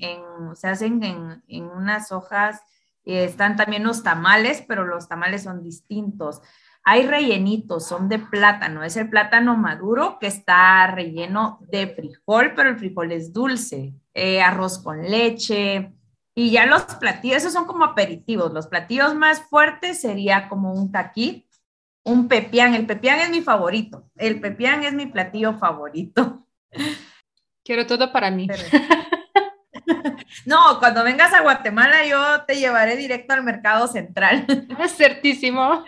se 0.55 0.69
hacen 0.69 1.03
en, 1.03 1.43
en 1.49 1.65
unas 1.65 2.13
hojas, 2.13 2.61
están 3.05 3.57
también 3.57 3.85
los 3.85 4.03
tamales, 4.03 4.65
pero 4.67 4.85
los 4.85 5.09
tamales 5.09 5.43
son 5.43 5.63
distintos. 5.63 6.41
Hay 6.87 7.07
rellenitos, 7.07 7.87
son 7.87 8.11
de 8.11 8.19
plátano, 8.19 8.85
es 8.85 8.97
el 8.97 9.09
plátano 9.09 9.57
maduro 9.57 10.19
que 10.21 10.27
está 10.27 10.87
relleno 10.89 11.59
de 11.71 11.87
frijol, 11.89 12.53
pero 12.55 12.69
el 12.69 12.79
frijol 12.79 13.11
es 13.13 13.33
dulce, 13.33 13.95
eh, 14.13 14.43
arroz 14.43 14.79
con 14.79 15.03
leche. 15.03 15.95
Y 16.35 16.51
ya 16.51 16.67
los 16.67 16.83
platillos, 16.83 17.39
esos 17.39 17.53
son 17.53 17.65
como 17.65 17.85
aperitivos. 17.85 18.53
Los 18.53 18.67
platillos 18.67 19.15
más 19.15 19.41
fuertes 19.43 20.01
sería 20.01 20.49
como 20.49 20.75
un 20.75 20.93
taquí, 20.93 21.49
un 22.05 22.29
pepián. 22.29 22.75
El 22.75 22.87
pepián 22.87 23.21
es 23.21 23.31
mi 23.31 23.41
favorito. 23.41 24.11
El 24.17 24.41
pepián 24.41 24.85
es 24.85 24.93
mi 24.93 25.07
platillo 25.07 25.55
favorito. 25.55 26.47
Quiero 27.65 27.87
todo 27.87 28.13
para 28.13 28.31
mí. 28.31 28.49
No, 30.47 30.79
cuando 30.79 31.05
vengas 31.05 31.33
a 31.33 31.43
Guatemala 31.43 32.07
yo 32.07 32.45
te 32.47 32.57
llevaré 32.57 32.97
directo 32.97 33.35
al 33.35 33.43
mercado 33.43 33.87
central. 33.87 34.47
Es 34.79 34.97
certísimo. 34.97 35.85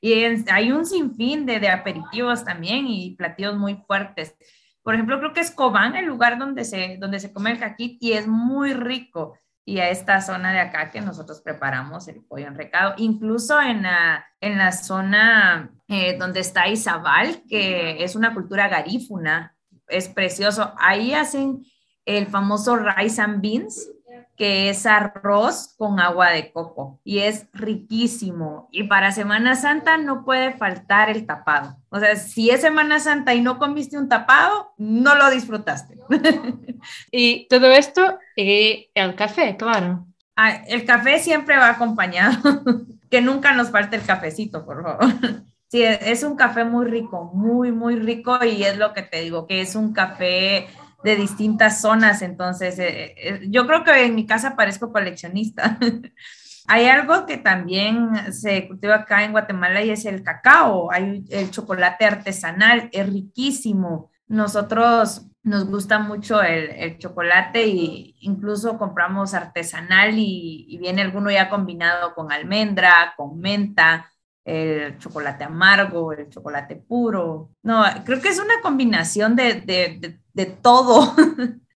Y 0.00 0.24
hay 0.50 0.72
un 0.72 0.86
sinfín 0.86 1.46
de, 1.46 1.58
de 1.58 1.68
aperitivos 1.68 2.44
también 2.44 2.86
y 2.86 3.16
platillos 3.16 3.56
muy 3.56 3.76
fuertes. 3.86 4.36
Por 4.82 4.94
ejemplo, 4.94 5.18
creo 5.18 5.32
que 5.32 5.40
es 5.40 5.50
Cobán 5.50 5.96
el 5.96 6.06
lugar 6.06 6.38
donde 6.38 6.64
se, 6.64 6.96
donde 6.98 7.20
se 7.20 7.32
come 7.32 7.52
el 7.52 7.58
caquit 7.58 8.02
y 8.02 8.12
es 8.12 8.26
muy 8.26 8.72
rico. 8.72 9.38
Y 9.64 9.78
a 9.78 9.90
esta 9.90 10.20
zona 10.20 10.52
de 10.52 10.58
acá 10.58 10.90
que 10.90 11.00
nosotros 11.00 11.40
preparamos 11.40 12.08
el 12.08 12.24
pollo 12.24 12.48
en 12.48 12.56
recado, 12.56 12.94
incluso 12.96 13.60
en 13.60 13.84
la, 13.84 14.26
en 14.40 14.58
la 14.58 14.72
zona 14.72 15.70
eh, 15.86 16.16
donde 16.18 16.40
está 16.40 16.66
Izabal, 16.66 17.44
que 17.48 18.02
es 18.02 18.16
una 18.16 18.34
cultura 18.34 18.66
garífuna, 18.66 19.56
es 19.86 20.08
precioso. 20.08 20.74
Ahí 20.78 21.14
hacen 21.14 21.64
el 22.04 22.26
famoso 22.26 22.76
rice 22.76 23.20
and 23.20 23.40
beans, 23.40 23.88
que 24.36 24.70
es 24.70 24.86
arroz 24.86 25.74
con 25.76 26.00
agua 26.00 26.30
de 26.30 26.52
coco 26.52 27.00
y 27.04 27.18
es 27.18 27.46
riquísimo. 27.52 28.68
Y 28.72 28.84
para 28.84 29.12
Semana 29.12 29.54
Santa 29.54 29.98
no 29.98 30.24
puede 30.24 30.52
faltar 30.52 31.10
el 31.10 31.26
tapado. 31.26 31.76
O 31.90 32.00
sea, 32.00 32.16
si 32.16 32.50
es 32.50 32.62
Semana 32.62 32.98
Santa 32.98 33.34
y 33.34 33.40
no 33.40 33.58
comiste 33.58 33.98
un 33.98 34.08
tapado, 34.08 34.72
no 34.78 35.14
lo 35.14 35.30
disfrutaste. 35.30 35.98
y 37.10 37.46
todo 37.48 37.66
esto, 37.66 38.18
y 38.36 38.90
el 38.94 39.14
café, 39.14 39.56
claro. 39.56 40.06
Ah, 40.34 40.62
el 40.66 40.84
café 40.84 41.18
siempre 41.18 41.56
va 41.56 41.70
acompañado. 41.70 42.62
que 43.12 43.20
nunca 43.20 43.52
nos 43.52 43.70
falte 43.70 43.96
el 43.96 44.02
cafecito, 44.02 44.64
por 44.64 44.82
favor. 44.82 45.04
Sí, 45.72 45.82
es 45.82 46.22
un 46.22 46.36
café 46.36 46.64
muy 46.64 46.84
rico, 46.84 47.30
muy, 47.32 47.72
muy 47.72 47.96
rico 47.96 48.44
y 48.44 48.62
es 48.62 48.76
lo 48.76 48.92
que 48.92 49.00
te 49.00 49.22
digo, 49.22 49.46
que 49.46 49.62
es 49.62 49.74
un 49.74 49.94
café 49.94 50.68
de 51.04 51.16
distintas 51.16 51.80
zonas, 51.80 52.22
entonces 52.22 52.78
eh, 52.78 53.14
eh, 53.16 53.40
yo 53.48 53.66
creo 53.66 53.84
que 53.84 54.04
en 54.04 54.14
mi 54.14 54.26
casa 54.26 54.56
parezco 54.56 54.92
coleccionista. 54.92 55.78
Hay 56.68 56.86
algo 56.86 57.26
que 57.26 57.38
también 57.38 58.32
se 58.32 58.68
cultiva 58.68 58.94
acá 58.94 59.24
en 59.24 59.32
Guatemala 59.32 59.82
y 59.82 59.90
es 59.90 60.04
el 60.04 60.22
cacao, 60.22 60.92
hay 60.92 61.24
el 61.30 61.50
chocolate 61.50 62.04
artesanal, 62.04 62.88
es 62.92 63.12
riquísimo. 63.12 64.12
Nosotros 64.28 65.26
nos 65.42 65.66
gusta 65.66 65.98
mucho 65.98 66.40
el, 66.40 66.98
chocolate 66.98 67.64
e 67.64 68.14
incluso 68.20 68.78
compramos 68.78 69.34
artesanal 69.34 70.16
y, 70.16 70.66
y, 70.68 70.78
viene 70.78 71.02
alguno 71.02 71.32
ya 71.32 71.48
combinado 71.48 72.14
con 72.14 72.30
almendra, 72.30 73.14
con 73.16 73.40
menta, 73.40 74.11
el 74.44 74.98
chocolate 74.98 75.44
amargo, 75.44 76.12
el 76.12 76.28
chocolate 76.28 76.76
puro. 76.76 77.50
No, 77.62 77.84
creo 78.04 78.20
que 78.20 78.28
es 78.28 78.38
una 78.38 78.60
combinación 78.60 79.36
de, 79.36 79.54
de, 79.60 80.18
de, 80.32 80.46
todo. 80.46 81.14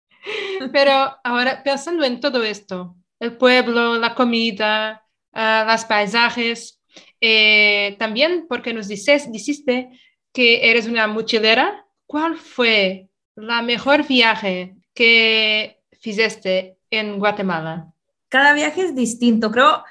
Pero 0.73 1.17
ahora 1.23 1.63
pensando 1.63 2.03
en 2.03 2.19
todo 2.19 2.43
esto, 2.43 2.95
el 3.19 3.37
pueblo, 3.37 3.97
la 3.97 4.13
comida, 4.13 5.03
uh, 5.33 5.69
los 5.69 5.85
paisajes, 5.85 6.81
eh, 7.21 7.95
también 7.99 8.45
porque 8.49 8.73
nos 8.73 8.87
dices, 8.87 9.31
dijiste 9.31 9.89
que 10.33 10.69
eres 10.69 10.87
una 10.87 11.07
mochilera, 11.07 11.85
¿cuál 12.05 12.37
fue 12.37 13.09
la 13.35 13.61
mejor 13.61 14.05
viaje 14.05 14.75
que 14.93 15.79
fizeste 16.01 16.77
en 16.91 17.17
Guatemala? 17.17 17.91
Cada 18.29 18.53
viaje 18.53 18.81
es 18.81 18.95
distinto, 18.95 19.51
creo 19.51 19.83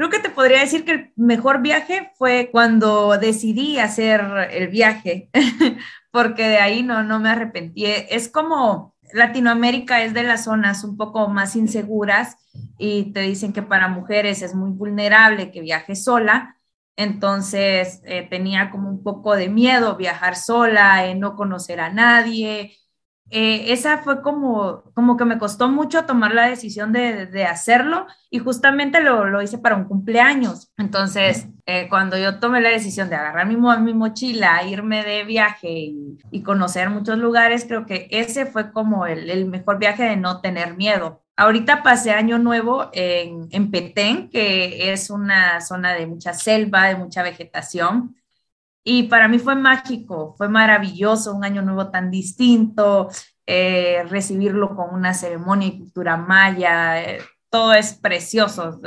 Creo 0.00 0.08
que 0.08 0.18
te 0.20 0.30
podría 0.30 0.60
decir 0.60 0.86
que 0.86 0.92
el 0.92 1.12
mejor 1.16 1.60
viaje 1.60 2.10
fue 2.16 2.48
cuando 2.50 3.18
decidí 3.18 3.78
hacer 3.78 4.22
el 4.50 4.68
viaje, 4.68 5.28
porque 6.10 6.48
de 6.48 6.56
ahí 6.56 6.82
no, 6.82 7.02
no 7.02 7.20
me 7.20 7.28
arrepentí. 7.28 7.84
Es 7.84 8.30
como 8.30 8.94
Latinoamérica 9.12 10.02
es 10.02 10.14
de 10.14 10.22
las 10.22 10.44
zonas 10.44 10.84
un 10.84 10.96
poco 10.96 11.28
más 11.28 11.54
inseguras 11.54 12.38
y 12.78 13.12
te 13.12 13.20
dicen 13.20 13.52
que 13.52 13.60
para 13.60 13.88
mujeres 13.88 14.40
es 14.40 14.54
muy 14.54 14.70
vulnerable 14.70 15.50
que 15.50 15.60
viaje 15.60 15.94
sola. 15.94 16.56
Entonces 16.96 18.00
eh, 18.06 18.26
tenía 18.30 18.70
como 18.70 18.88
un 18.88 19.02
poco 19.02 19.36
de 19.36 19.50
miedo 19.50 19.96
viajar 19.96 20.34
sola, 20.34 21.08
eh, 21.08 21.14
no 21.14 21.36
conocer 21.36 21.78
a 21.78 21.92
nadie, 21.92 22.74
eh, 23.30 23.72
esa 23.72 23.98
fue 23.98 24.22
como, 24.22 24.82
como 24.92 25.16
que 25.16 25.24
me 25.24 25.38
costó 25.38 25.68
mucho 25.68 26.04
tomar 26.04 26.34
la 26.34 26.48
decisión 26.48 26.92
de, 26.92 27.26
de 27.26 27.44
hacerlo 27.44 28.06
y 28.28 28.40
justamente 28.40 29.00
lo, 29.00 29.26
lo, 29.26 29.40
hice 29.40 29.58
para 29.58 29.76
un 29.76 29.84
cumpleaños. 29.84 30.72
Entonces, 30.76 31.46
eh, 31.66 31.86
cuando 31.88 32.18
yo 32.18 32.40
tomé 32.40 32.60
la 32.60 32.70
decisión 32.70 33.08
de 33.08 33.14
agarrar 33.14 33.46
mi, 33.46 33.56
mi 33.56 33.94
mochila, 33.94 34.64
irme 34.64 35.04
de 35.04 35.24
viaje 35.24 35.70
y, 35.70 36.18
y, 36.32 36.42
conocer 36.42 36.90
muchos 36.90 37.18
lugares, 37.18 37.64
creo 37.66 37.86
que 37.86 38.08
ese 38.10 38.46
fue 38.46 38.72
como 38.72 39.06
el, 39.06 39.30
el, 39.30 39.46
mejor 39.46 39.78
viaje 39.78 40.02
de 40.02 40.16
no 40.16 40.40
tener 40.40 40.76
miedo. 40.76 41.22
Ahorita 41.36 41.82
pasé 41.84 42.10
año 42.10 42.38
nuevo 42.38 42.90
en, 42.92 43.46
en 43.52 43.70
Petén, 43.70 44.28
que 44.28 44.92
es 44.92 45.08
una 45.08 45.60
zona 45.60 45.94
de 45.94 46.06
mucha 46.06 46.34
selva, 46.34 46.88
de 46.88 46.96
mucha 46.96 47.22
vegetación. 47.22 48.16
Y 48.82 49.04
para 49.04 49.28
mí 49.28 49.38
fue 49.38 49.54
mágico, 49.54 50.34
fue 50.36 50.48
maravilloso, 50.48 51.34
un 51.34 51.44
año 51.44 51.62
nuevo 51.62 51.90
tan 51.90 52.10
distinto, 52.10 53.08
eh, 53.46 54.04
recibirlo 54.08 54.74
con 54.74 54.94
una 54.94 55.12
ceremonia 55.12 55.68
y 55.68 55.78
cultura 55.78 56.16
maya. 56.16 57.02
Eh, 57.02 57.20
todo 57.50 57.74
es 57.74 57.94
precioso. 57.94 58.80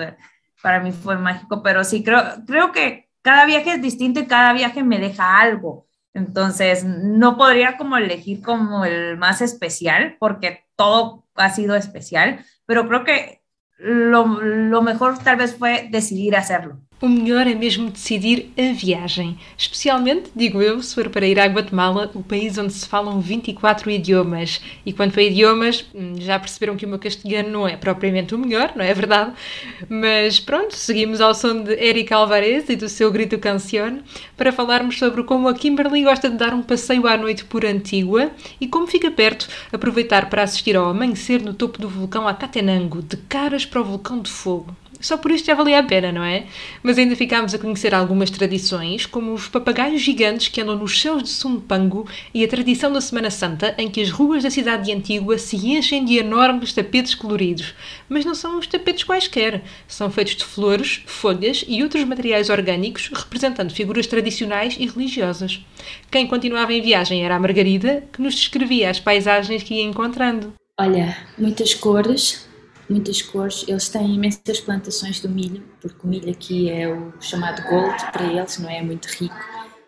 Para 0.61 0.79
mí 0.79 0.91
fue 0.91 1.17
mágico, 1.17 1.61
pero 1.61 1.83
sí, 1.83 2.03
creo, 2.03 2.23
creo 2.47 2.71
que 2.71 3.09
cada 3.21 3.45
viaje 3.45 3.73
es 3.73 3.81
distinto 3.81 4.19
y 4.19 4.27
cada 4.27 4.53
viaje 4.53 4.83
me 4.83 4.99
deja 4.99 5.39
algo. 5.39 5.87
Entonces, 6.13 6.85
no 6.85 7.37
podría 7.37 7.77
como 7.77 7.97
elegir 7.97 8.41
como 8.41 8.85
el 8.85 9.17
más 9.17 9.41
especial, 9.41 10.17
porque 10.19 10.65
todo 10.75 11.27
ha 11.35 11.49
sido 11.49 11.75
especial, 11.75 12.45
pero 12.65 12.87
creo 12.87 13.03
que 13.03 13.43
lo, 13.77 14.25
lo 14.25 14.81
mejor 14.81 15.17
tal 15.19 15.37
vez 15.37 15.55
fue 15.57 15.89
decidir 15.91 16.35
hacerlo. 16.35 16.79
O 17.03 17.09
melhor 17.09 17.45
é 17.47 17.53
mesmo 17.53 17.91
decidir 17.91 18.53
a 18.57 18.71
viagem. 18.71 19.37
Especialmente, 19.57 20.31
digo 20.33 20.61
eu, 20.61 20.81
se 20.81 20.95
for 20.95 21.09
para 21.09 21.27
ir 21.27 21.37
à 21.37 21.45
Guatemala, 21.47 22.09
o 22.15 22.23
país 22.23 22.57
onde 22.57 22.71
se 22.71 22.87
falam 22.87 23.19
24 23.19 23.91
idiomas. 23.91 24.61
E 24.85 24.93
quanto 24.93 25.19
a 25.19 25.23
idiomas, 25.23 25.83
hum, 25.93 26.13
já 26.17 26.39
perceberam 26.39 26.77
que 26.77 26.85
o 26.85 26.87
meu 26.87 26.97
castelhano 26.97 27.49
não 27.49 27.67
é 27.67 27.75
propriamente 27.75 28.33
o 28.33 28.37
melhor, 28.37 28.71
não 28.73 28.85
é 28.85 28.93
verdade? 28.93 29.33
Mas 29.89 30.39
pronto, 30.39 30.77
seguimos 30.77 31.19
ao 31.19 31.35
som 31.35 31.61
de 31.61 31.73
Eric 31.73 32.13
Alvarez 32.13 32.69
e 32.69 32.77
do 32.77 32.87
seu 32.87 33.11
grito 33.11 33.37
Cancione 33.37 34.01
para 34.37 34.53
falarmos 34.53 34.97
sobre 34.97 35.23
como 35.23 35.49
a 35.49 35.53
Kimberly 35.53 36.03
gosta 36.03 36.29
de 36.29 36.37
dar 36.37 36.53
um 36.53 36.63
passeio 36.63 37.05
à 37.05 37.17
noite 37.17 37.43
por 37.43 37.65
Antigua 37.65 38.31
e 38.61 38.65
como 38.65 38.87
fica 38.87 39.11
perto 39.11 39.49
aproveitar 39.73 40.29
para 40.29 40.43
assistir 40.43 40.77
ao 40.77 40.85
amanhecer 40.85 41.41
no 41.41 41.53
topo 41.53 41.81
do 41.81 41.89
vulcão 41.89 42.29
Acatenango, 42.29 43.01
de 43.01 43.17
caras 43.17 43.65
para 43.65 43.81
o 43.81 43.83
vulcão 43.83 44.21
de 44.21 44.29
fogo. 44.29 44.73
Só 45.03 45.17
por 45.17 45.31
isto 45.31 45.47
já 45.47 45.53
valia 45.53 45.79
a 45.79 45.83
pena, 45.83 46.13
não 46.13 46.23
é? 46.23 46.45
Mas 46.81 46.97
ainda 46.97 47.13
ficámos 47.13 47.53
a 47.53 47.59
conhecer 47.59 47.93
algumas 47.93 48.29
tradições, 48.29 49.05
como 49.05 49.33
os 49.33 49.49
papagaios 49.49 50.01
gigantes 50.01 50.47
que 50.47 50.61
andam 50.61 50.77
nos 50.77 50.99
céus 50.99 51.23
de 51.23 51.29
Sumpango 51.29 52.07
e 52.33 52.41
a 52.41 52.47
tradição 52.47 52.89
da 52.89 53.01
Semana 53.01 53.29
Santa, 53.29 53.75
em 53.77 53.89
que 53.89 53.99
as 53.99 54.09
ruas 54.09 54.43
da 54.43 54.49
cidade 54.49 54.85
de 54.85 54.93
Antigua 54.93 55.37
se 55.37 55.57
enchem 55.57 56.05
de 56.05 56.17
enormes 56.17 56.71
tapetes 56.71 57.13
coloridos. 57.13 57.75
Mas 58.07 58.23
não 58.23 58.33
são 58.33 58.57
os 58.57 58.65
tapetes 58.65 59.03
quaisquer. 59.03 59.61
São 59.85 60.09
feitos 60.09 60.37
de 60.37 60.45
flores, 60.45 61.01
folhas 61.05 61.65
e 61.67 61.83
outros 61.83 62.05
materiais 62.05 62.49
orgânicos, 62.49 63.11
representando 63.13 63.73
figuras 63.73 64.07
tradicionais 64.07 64.77
e 64.79 64.87
religiosas. 64.87 65.59
Quem 66.09 66.25
continuava 66.25 66.71
em 66.71 66.81
viagem 66.81 67.25
era 67.25 67.35
a 67.35 67.39
Margarida, 67.39 68.05
que 68.13 68.21
nos 68.21 68.35
descrevia 68.35 68.89
as 68.89 69.01
paisagens 69.01 69.63
que 69.63 69.73
ia 69.73 69.83
encontrando. 69.83 70.53
Olha, 70.79 71.17
muitas 71.37 71.73
cores, 71.73 72.47
muitas 72.89 73.21
cores. 73.21 73.65
Eles 73.67 73.89
têm 73.89 74.15
imensas 74.15 74.59
plantações 74.59 75.19
do 75.19 75.29
milho, 75.29 75.63
porque 75.81 75.99
o 76.03 76.07
milho 76.07 76.29
aqui 76.29 76.69
é 76.69 76.87
o 76.87 77.13
chamado 77.19 77.61
gold 77.69 78.11
para 78.11 78.23
eles, 78.25 78.57
não 78.59 78.69
é 78.69 78.81
muito 78.81 79.07
rico. 79.07 79.35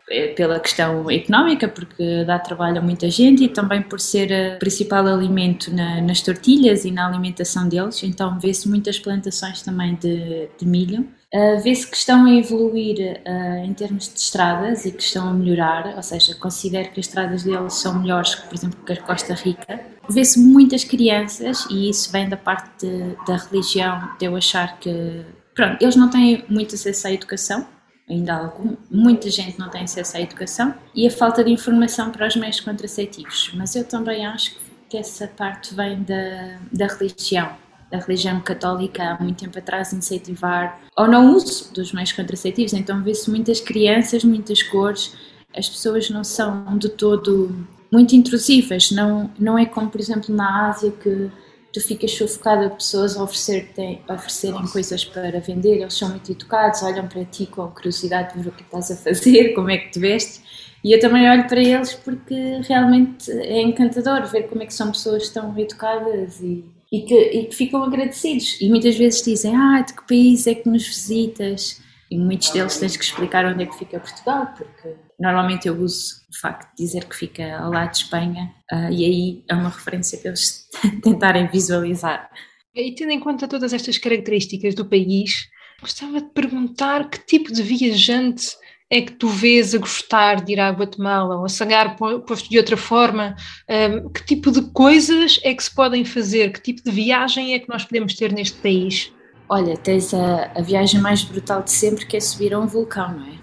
É 0.09 0.27
pela 0.27 0.59
questão 0.59 1.09
económica, 1.09 1.67
porque 1.67 2.23
dá 2.25 2.37
trabalho 2.37 2.77
a 2.77 2.81
muita 2.81 3.09
gente 3.09 3.43
e 3.43 3.47
também 3.47 3.81
por 3.81 3.99
ser 3.99 4.55
o 4.55 4.59
principal 4.59 5.07
alimento 5.07 5.73
na, 5.73 5.99
nas 5.99 6.21
tortilhas 6.21 6.85
e 6.85 6.91
na 6.91 7.07
alimentação 7.07 7.67
deles, 7.67 8.03
então 8.03 8.39
vê-se 8.39 8.69
muitas 8.69 8.99
plantações 8.99 9.63
também 9.63 9.95
de, 9.95 10.47
de 10.59 10.65
milho. 10.67 11.07
Uh, 11.33 11.59
vê-se 11.61 11.89
que 11.89 11.97
estão 11.97 12.25
a 12.25 12.31
evoluir 12.31 13.19
uh, 13.25 13.65
em 13.65 13.73
termos 13.73 14.13
de 14.13 14.19
estradas 14.19 14.85
e 14.85 14.91
que 14.91 15.01
estão 15.01 15.27
a 15.27 15.33
melhorar, 15.33 15.95
ou 15.95 16.03
seja, 16.03 16.35
considero 16.35 16.91
que 16.91 16.99
as 16.99 17.07
estradas 17.07 17.43
deles 17.43 17.73
são 17.73 17.99
melhores, 17.99 18.35
por 18.35 18.53
exemplo, 18.53 18.79
que 18.85 18.93
a 18.93 19.01
Costa 19.01 19.33
Rica. 19.33 19.81
Vê-se 20.07 20.39
muitas 20.39 20.83
crianças, 20.83 21.65
e 21.69 21.89
isso 21.89 22.11
vem 22.11 22.29
da 22.29 22.37
parte 22.37 22.85
de, 22.85 23.17
da 23.25 23.37
religião, 23.37 24.07
de 24.19 24.25
eu 24.25 24.35
achar 24.35 24.79
que. 24.79 25.25
Pronto, 25.55 25.81
eles 25.81 25.95
não 25.95 26.09
têm 26.09 26.45
muito 26.47 26.75
acesso 26.75 27.07
à 27.07 27.11
educação, 27.11 27.65
ainda 28.09 28.35
algum, 28.35 28.75
muita 28.89 29.29
gente 29.29 29.57
não 29.59 29.69
tem 29.69 29.83
acesso 29.83 30.17
à 30.17 30.21
educação, 30.21 30.73
e 30.93 31.07
a 31.07 31.11
falta 31.11 31.43
de 31.43 31.51
informação 31.51 32.11
para 32.11 32.27
os 32.27 32.35
meios 32.35 32.59
contraceptivos. 32.59 33.51
Mas 33.55 33.75
eu 33.75 33.83
também 33.83 34.25
acho 34.25 34.55
que 34.89 34.97
essa 34.97 35.27
parte 35.27 35.73
vem 35.73 36.03
da, 36.03 36.59
da 36.71 36.87
religião. 36.87 37.49
Da 37.91 37.99
religião 37.99 38.41
católica 38.41 39.11
há 39.11 39.23
muito 39.23 39.37
tempo 39.37 39.57
atrás 39.59 39.93
incentivar 39.93 40.81
ou 40.97 41.07
não 41.07 41.35
uso 41.35 41.71
dos 41.71 41.93
meios 41.93 42.11
contraceptivos, 42.11 42.73
então 42.73 43.03
vê-se 43.03 43.29
muitas 43.29 43.61
crianças, 43.61 44.23
muitas 44.23 44.63
cores, 44.63 45.15
as 45.55 45.69
pessoas 45.69 46.09
não 46.09 46.23
são 46.23 46.77
de 46.79 46.89
todo 46.89 47.55
muito 47.91 48.15
intrusivas, 48.15 48.91
não, 48.91 49.29
não 49.39 49.57
é 49.57 49.65
como 49.67 49.89
por 49.89 50.01
exemplo 50.01 50.33
na 50.35 50.67
Ásia 50.67 50.91
que 50.91 51.29
tu 51.75 51.81
ficas 51.81 52.11
sufocada 52.11 52.69
de 52.69 52.75
pessoas 52.75 53.17
a 53.17 53.23
oferecer 53.23 53.69
oferecerem 54.07 54.65
coisas 54.67 55.03
para 55.03 55.41
vender, 55.41 55.81
eles 55.81 55.93
são 55.93 56.07
muito 56.07 56.31
educados, 56.31 56.81
olham 56.81 57.05
para 57.05 57.25
ti 57.25 57.45
com 57.45 57.67
curiosidade 57.67 58.33
de 58.33 58.43
ver 58.43 58.49
o 58.49 58.51
que 58.53 58.63
estás 58.63 58.91
a 58.91 58.95
fazer, 58.95 59.53
como 59.53 59.69
é 59.69 59.77
que 59.77 59.91
te 59.91 59.99
vestes, 59.99 60.41
e 60.81 60.93
eu 60.93 60.99
também 61.01 61.29
olho 61.29 61.45
para 61.49 61.61
eles 61.61 61.93
porque 61.93 62.61
realmente 62.63 63.29
é 63.29 63.61
encantador 63.61 64.25
ver 64.25 64.43
como 64.43 64.63
é 64.63 64.65
que 64.65 64.73
são 64.73 64.89
pessoas 64.91 65.27
tão 65.29 65.57
educadas 65.59 66.39
e 66.39 66.63
e 66.91 67.01
que, 67.01 67.15
e 67.15 67.45
que 67.45 67.55
ficam 67.55 67.83
agradecidos. 67.83 68.61
E 68.61 68.69
muitas 68.69 68.95
vezes 68.95 69.21
dizem: 69.21 69.53
Ah, 69.53 69.81
de 69.81 69.91
que 69.91 70.07
país 70.07 70.47
é 70.47 70.53
que 70.53 70.69
nos 70.69 70.87
visitas? 70.87 71.81
E 72.09 72.17
muitos 72.17 72.51
deles 72.51 72.77
tens 72.77 72.95
que 72.95 73.03
explicar 73.03 73.45
onde 73.45 73.63
é 73.63 73.65
que 73.65 73.77
fica 73.77 73.99
Portugal, 73.99 74.53
porque 74.55 74.95
normalmente 75.19 75.67
eu 75.67 75.75
uso 75.79 76.21
o 76.29 76.39
facto 76.39 76.69
de 76.75 76.83
dizer 76.83 77.05
que 77.05 77.15
fica 77.15 77.57
ao 77.57 77.71
lado 77.71 77.91
de 77.91 77.97
Espanha, 77.97 78.53
uh, 78.71 78.91
e 78.91 79.05
aí 79.05 79.43
é 79.49 79.55
uma 79.55 79.69
referência 79.69 80.19
para 80.19 80.29
eles 80.29 80.67
tentarem 81.01 81.47
visualizar. 81.47 82.29
E 82.75 82.93
tendo 82.93 83.11
em 83.11 83.19
conta 83.19 83.47
todas 83.47 83.73
estas 83.73 83.97
características 83.97 84.75
do 84.75 84.85
país, 84.85 85.47
gostava 85.81 86.21
de 86.21 86.29
perguntar 86.29 87.09
que 87.09 87.25
tipo 87.25 87.51
de 87.51 87.63
viajante 87.63 88.55
é 88.89 89.01
que 89.01 89.13
tu 89.13 89.27
vês 89.27 89.73
a 89.73 89.79
gostar 89.79 90.43
de 90.43 90.53
ir 90.53 90.59
à 90.59 90.69
Guatemala 90.69 91.37
ou 91.37 91.45
a 91.45 91.49
Sagar, 91.49 91.95
posto 91.95 92.49
de 92.49 92.57
outra 92.57 92.77
forma? 92.77 93.35
Um, 93.67 94.09
que 94.09 94.23
tipo 94.25 94.51
de 94.51 94.61
coisas 94.71 95.39
é 95.43 95.53
que 95.53 95.63
se 95.63 95.73
podem 95.73 96.05
fazer? 96.05 96.51
Que 96.53 96.61
tipo 96.61 96.83
de 96.83 96.91
viagem 96.91 97.53
é 97.53 97.59
que 97.59 97.69
nós 97.69 97.83
podemos 97.83 98.13
ter 98.13 98.31
neste 98.31 98.57
país? 98.57 99.11
Olha, 99.47 99.77
tens 99.77 100.13
a, 100.13 100.51
a 100.55 100.61
viagem 100.61 100.99
mais 100.99 101.23
brutal 101.23 101.61
de 101.61 101.71
sempre 101.71 102.05
que 102.05 102.17
é 102.17 102.19
subir 102.19 102.53
a 102.53 102.59
um 102.59 102.65
vulcão, 102.65 103.11
não 103.13 103.25
é? 103.25 103.35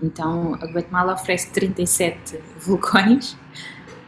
Então 0.00 0.54
a 0.54 0.66
Guatemala 0.66 1.14
oferece 1.14 1.50
37 1.50 2.38
vulcões 2.58 3.36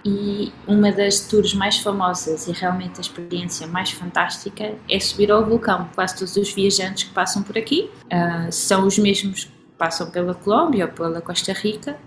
e 0.04 0.52
uma 0.66 0.92
das 0.92 1.20
tours 1.20 1.52
mais 1.52 1.78
famosas 1.78 2.46
e 2.46 2.52
realmente 2.52 2.98
a 2.98 3.00
experiência 3.00 3.66
mais 3.66 3.90
fantástica 3.90 4.74
é 4.88 5.00
subir 5.00 5.30
ao 5.30 5.44
vulcão. 5.44 5.88
Quase 5.94 6.16
todos 6.16 6.36
os 6.36 6.52
viajantes 6.52 7.04
que 7.04 7.10
passam 7.10 7.42
por 7.42 7.58
aqui 7.58 7.90
uh, 8.06 8.50
são 8.52 8.86
os 8.86 8.98
mesmos 8.98 9.50
passam 9.76 10.10
pela 10.10 10.34
Colômbia 10.34 10.84
ou 10.86 10.92
pela 10.92 11.20
Costa 11.20 11.52
Rica 11.52 11.98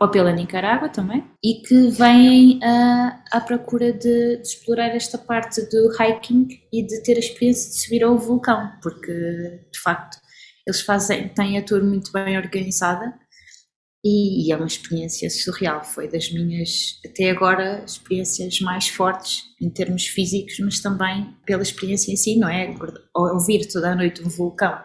ou 0.00 0.08
pela 0.08 0.32
Nicarágua 0.32 0.88
também, 0.88 1.22
e 1.44 1.56
que 1.56 1.90
vêm 1.90 2.56
uh, 2.58 3.20
à 3.30 3.40
procura 3.40 3.92
de, 3.92 4.38
de, 4.38 4.42
explorar 4.42 4.88
esta 4.88 5.18
parte 5.18 5.60
do 5.68 5.92
hiking 5.92 6.48
e 6.72 6.82
de 6.82 7.02
ter 7.02 7.16
a 7.16 7.18
experiência 7.18 7.68
de 7.68 7.80
subir 7.82 8.02
ao 8.02 8.16
vulcão, 8.16 8.72
porque 8.82 9.12
de 9.70 9.78
facto 9.78 10.18
eles 10.66 10.80
fazem, 10.80 11.28
têm 11.28 11.58
a 11.58 11.62
tour 11.62 11.84
muito 11.84 12.10
bem 12.12 12.38
organizada 12.38 13.12
e, 14.02 14.46
e 14.46 14.52
é 14.52 14.56
uma 14.56 14.66
experiência 14.66 15.28
surreal. 15.28 15.84
Foi 15.84 16.08
das 16.08 16.32
minhas, 16.32 16.98
até 17.04 17.30
agora, 17.30 17.84
experiências 17.84 18.58
mais 18.60 18.88
fortes 18.88 19.42
em 19.60 19.68
termos 19.68 20.06
físicos, 20.06 20.58
mas 20.60 20.80
também 20.80 21.36
pela 21.44 21.62
experiência 21.62 22.10
em 22.10 22.16
si, 22.16 22.36
não 22.36 22.48
é? 22.48 22.74
Ouvir 23.14 23.66
toda 23.66 23.92
a 23.92 23.94
noite 23.94 24.22
um 24.22 24.30
vulcão 24.30 24.82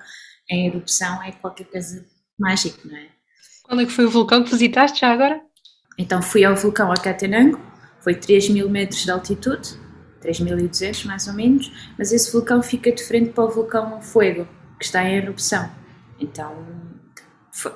em 0.52 0.68
erupção 0.68 1.24
é 1.24 1.32
qualquer 1.32 1.66
coisa 1.68 2.06
mágico, 2.38 2.86
não 2.86 2.98
é? 2.98 3.15
Qual 3.68 3.80
é 3.80 3.86
que 3.86 3.92
foi 3.92 4.06
o 4.06 4.10
vulcão 4.10 4.44
que 4.44 4.52
visitaste 4.52 5.00
já 5.00 5.12
agora? 5.12 5.42
Então 5.98 6.22
fui 6.22 6.44
ao 6.44 6.56
vulcão 6.56 6.92
Acatenango, 6.92 7.60
foi 8.00 8.14
3 8.14 8.50
mil 8.50 8.70
metros 8.70 9.04
de 9.04 9.12
altitude, 9.12 9.80
3.200 10.22 11.06
mais 11.06 11.28
ou 11.28 11.34
menos, 11.34 11.72
mas 11.98 12.12
esse 12.12 12.32
vulcão 12.32 12.62
fica 12.62 12.92
de 12.92 13.04
frente 13.04 13.32
para 13.32 13.46
o 13.46 13.50
vulcão 13.50 14.02
Fuego, 14.02 14.48
que 14.78 14.86
está 14.86 15.04
em 15.04 15.16
erupção. 15.16 15.70
Então 16.20 16.54
foi 17.52 17.74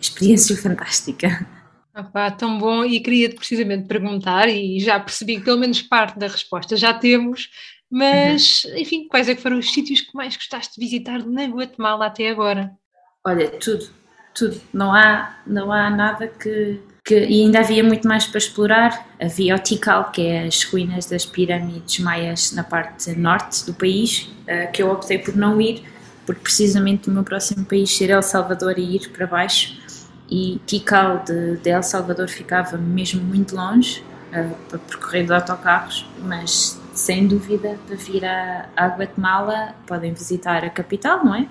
experiência 0.00 0.56
fantástica. 0.60 1.46
Ah, 1.94 2.30
tão 2.30 2.58
bom, 2.58 2.84
e 2.84 3.00
queria 3.00 3.34
precisamente 3.34 3.86
perguntar, 3.86 4.48
e 4.48 4.78
já 4.80 5.00
percebi 5.00 5.36
que 5.38 5.44
pelo 5.44 5.58
menos 5.58 5.80
parte 5.80 6.18
da 6.18 6.26
resposta 6.26 6.76
já 6.76 6.92
temos, 6.92 7.48
mas, 7.90 8.64
uhum. 8.64 8.78
enfim, 8.78 9.08
quais 9.08 9.28
é 9.28 9.34
que 9.34 9.40
foram 9.40 9.58
os 9.58 9.72
sítios 9.72 10.02
que 10.02 10.14
mais 10.14 10.36
gostaste 10.36 10.74
de 10.74 10.84
visitar 10.84 11.24
na 11.24 11.44
Guatemala 11.44 12.06
até 12.06 12.28
agora? 12.28 12.76
Olha, 13.24 13.48
tudo, 13.48 13.88
tudo. 14.36 14.60
Não 14.72 14.94
há, 14.94 15.34
não 15.46 15.72
há 15.72 15.88
nada 15.88 16.28
que, 16.28 16.78
que. 17.04 17.14
E 17.14 17.42
ainda 17.42 17.60
havia 17.60 17.82
muito 17.82 18.06
mais 18.06 18.26
para 18.26 18.38
explorar. 18.38 19.06
Havia 19.20 19.56
o 19.56 19.58
Tikal, 19.58 20.10
que 20.10 20.26
é 20.26 20.46
as 20.46 20.62
ruínas 20.64 21.06
das 21.06 21.24
pirâmides 21.24 21.98
maias 21.98 22.52
na 22.52 22.62
parte 22.62 23.10
norte 23.18 23.64
do 23.64 23.74
país, 23.74 24.30
uh, 24.42 24.70
que 24.72 24.82
eu 24.82 24.90
optei 24.90 25.18
por 25.18 25.34
não 25.34 25.60
ir, 25.60 25.82
porque 26.26 26.42
precisamente 26.42 27.08
o 27.08 27.12
meu 27.12 27.24
próximo 27.24 27.64
país 27.64 27.96
ser 27.96 28.10
El 28.10 28.22
Salvador 28.22 28.78
e 28.78 28.96
ir 28.96 29.08
para 29.08 29.26
baixo. 29.26 29.80
E 30.28 30.60
Tikal 30.66 31.24
de, 31.24 31.56
de 31.56 31.70
El 31.70 31.82
Salvador 31.82 32.28
ficava 32.28 32.76
mesmo 32.76 33.22
muito 33.22 33.56
longe 33.56 34.04
uh, 34.32 34.54
para 34.68 34.78
percorrer 34.78 35.24
de 35.24 35.32
autocarros, 35.32 36.06
mas 36.20 36.80
sem 36.92 37.26
dúvida, 37.26 37.78
para 37.86 37.96
vir 37.96 38.24
à, 38.24 38.68
à 38.76 38.86
Guatemala, 38.88 39.74
podem 39.86 40.12
visitar 40.12 40.64
a 40.64 40.70
capital, 40.70 41.24
não 41.24 41.34
é? 41.34 41.46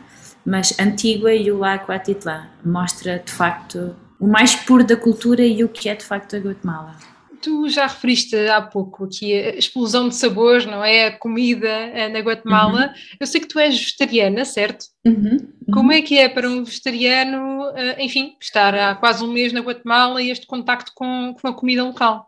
Mas 0.45 0.77
Antigua 0.79 1.33
e 1.33 1.51
o 1.51 1.57
Lago 1.57 1.91
Atitlán 1.91 2.47
mostra 2.63 3.19
de 3.19 3.31
facto 3.31 3.95
o 4.19 4.27
mais 4.27 4.55
puro 4.55 4.83
da 4.83 4.95
cultura 4.95 5.43
e 5.43 5.63
o 5.63 5.69
que 5.69 5.89
é 5.89 5.95
de 5.95 6.05
facto 6.05 6.35
a 6.35 6.39
Guatemala. 6.39 6.95
Tu 7.41 7.69
já 7.69 7.85
referiste 7.85 8.35
há 8.47 8.61
pouco 8.61 9.05
aqui 9.05 9.33
a 9.33 9.55
explosão 9.55 10.07
de 10.07 10.15
sabores, 10.15 10.65
não 10.65 10.83
é? 10.83 11.07
A 11.07 11.17
comida 11.19 11.67
eh, 11.67 12.09
na 12.09 12.19
Guatemala. 12.19 12.87
Uhum. 12.87 12.93
Eu 13.19 13.27
sei 13.27 13.39
que 13.39 13.47
tu 13.47 13.59
és 13.59 13.77
vegetariana, 13.77 14.45
certo? 14.45 14.85
Uhum. 15.05 15.37
Como 15.71 15.91
é 15.91 16.01
que 16.01 16.17
é 16.17 16.27
para 16.27 16.49
um 16.49 16.63
vegetariano, 16.63 17.71
eh, 17.75 18.03
enfim, 18.03 18.35
estar 18.41 18.73
há 18.73 18.95
quase 18.95 19.23
um 19.23 19.31
mês 19.31 19.53
na 19.53 19.59
Guatemala 19.59 20.21
e 20.23 20.31
este 20.31 20.47
contacto 20.47 20.91
com, 20.95 21.35
com 21.39 21.47
a 21.47 21.53
comida 21.53 21.83
local? 21.83 22.27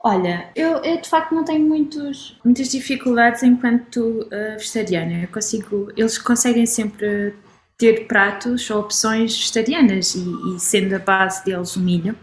Olha, 0.00 0.50
eu, 0.54 0.76
eu, 0.84 1.00
de 1.00 1.08
facto 1.08 1.34
não 1.34 1.44
tenho 1.44 1.66
muitos, 1.66 2.38
muitas 2.44 2.68
dificuldades 2.70 3.42
enquanto 3.42 3.96
uh, 3.96 4.58
vegetariana. 4.58 5.22
Eu 5.22 5.28
consigo, 5.28 5.90
eles 5.96 6.18
conseguem 6.18 6.66
sempre 6.66 7.34
ter 7.78 8.06
pratos 8.08 8.68
ou 8.70 8.80
opções 8.80 9.38
vegetarianas 9.38 10.14
e, 10.16 10.56
e 10.56 10.58
sendo 10.58 10.96
a 10.96 10.98
base 10.98 11.44
deles 11.44 11.76
o 11.76 11.80
milho, 11.80 12.14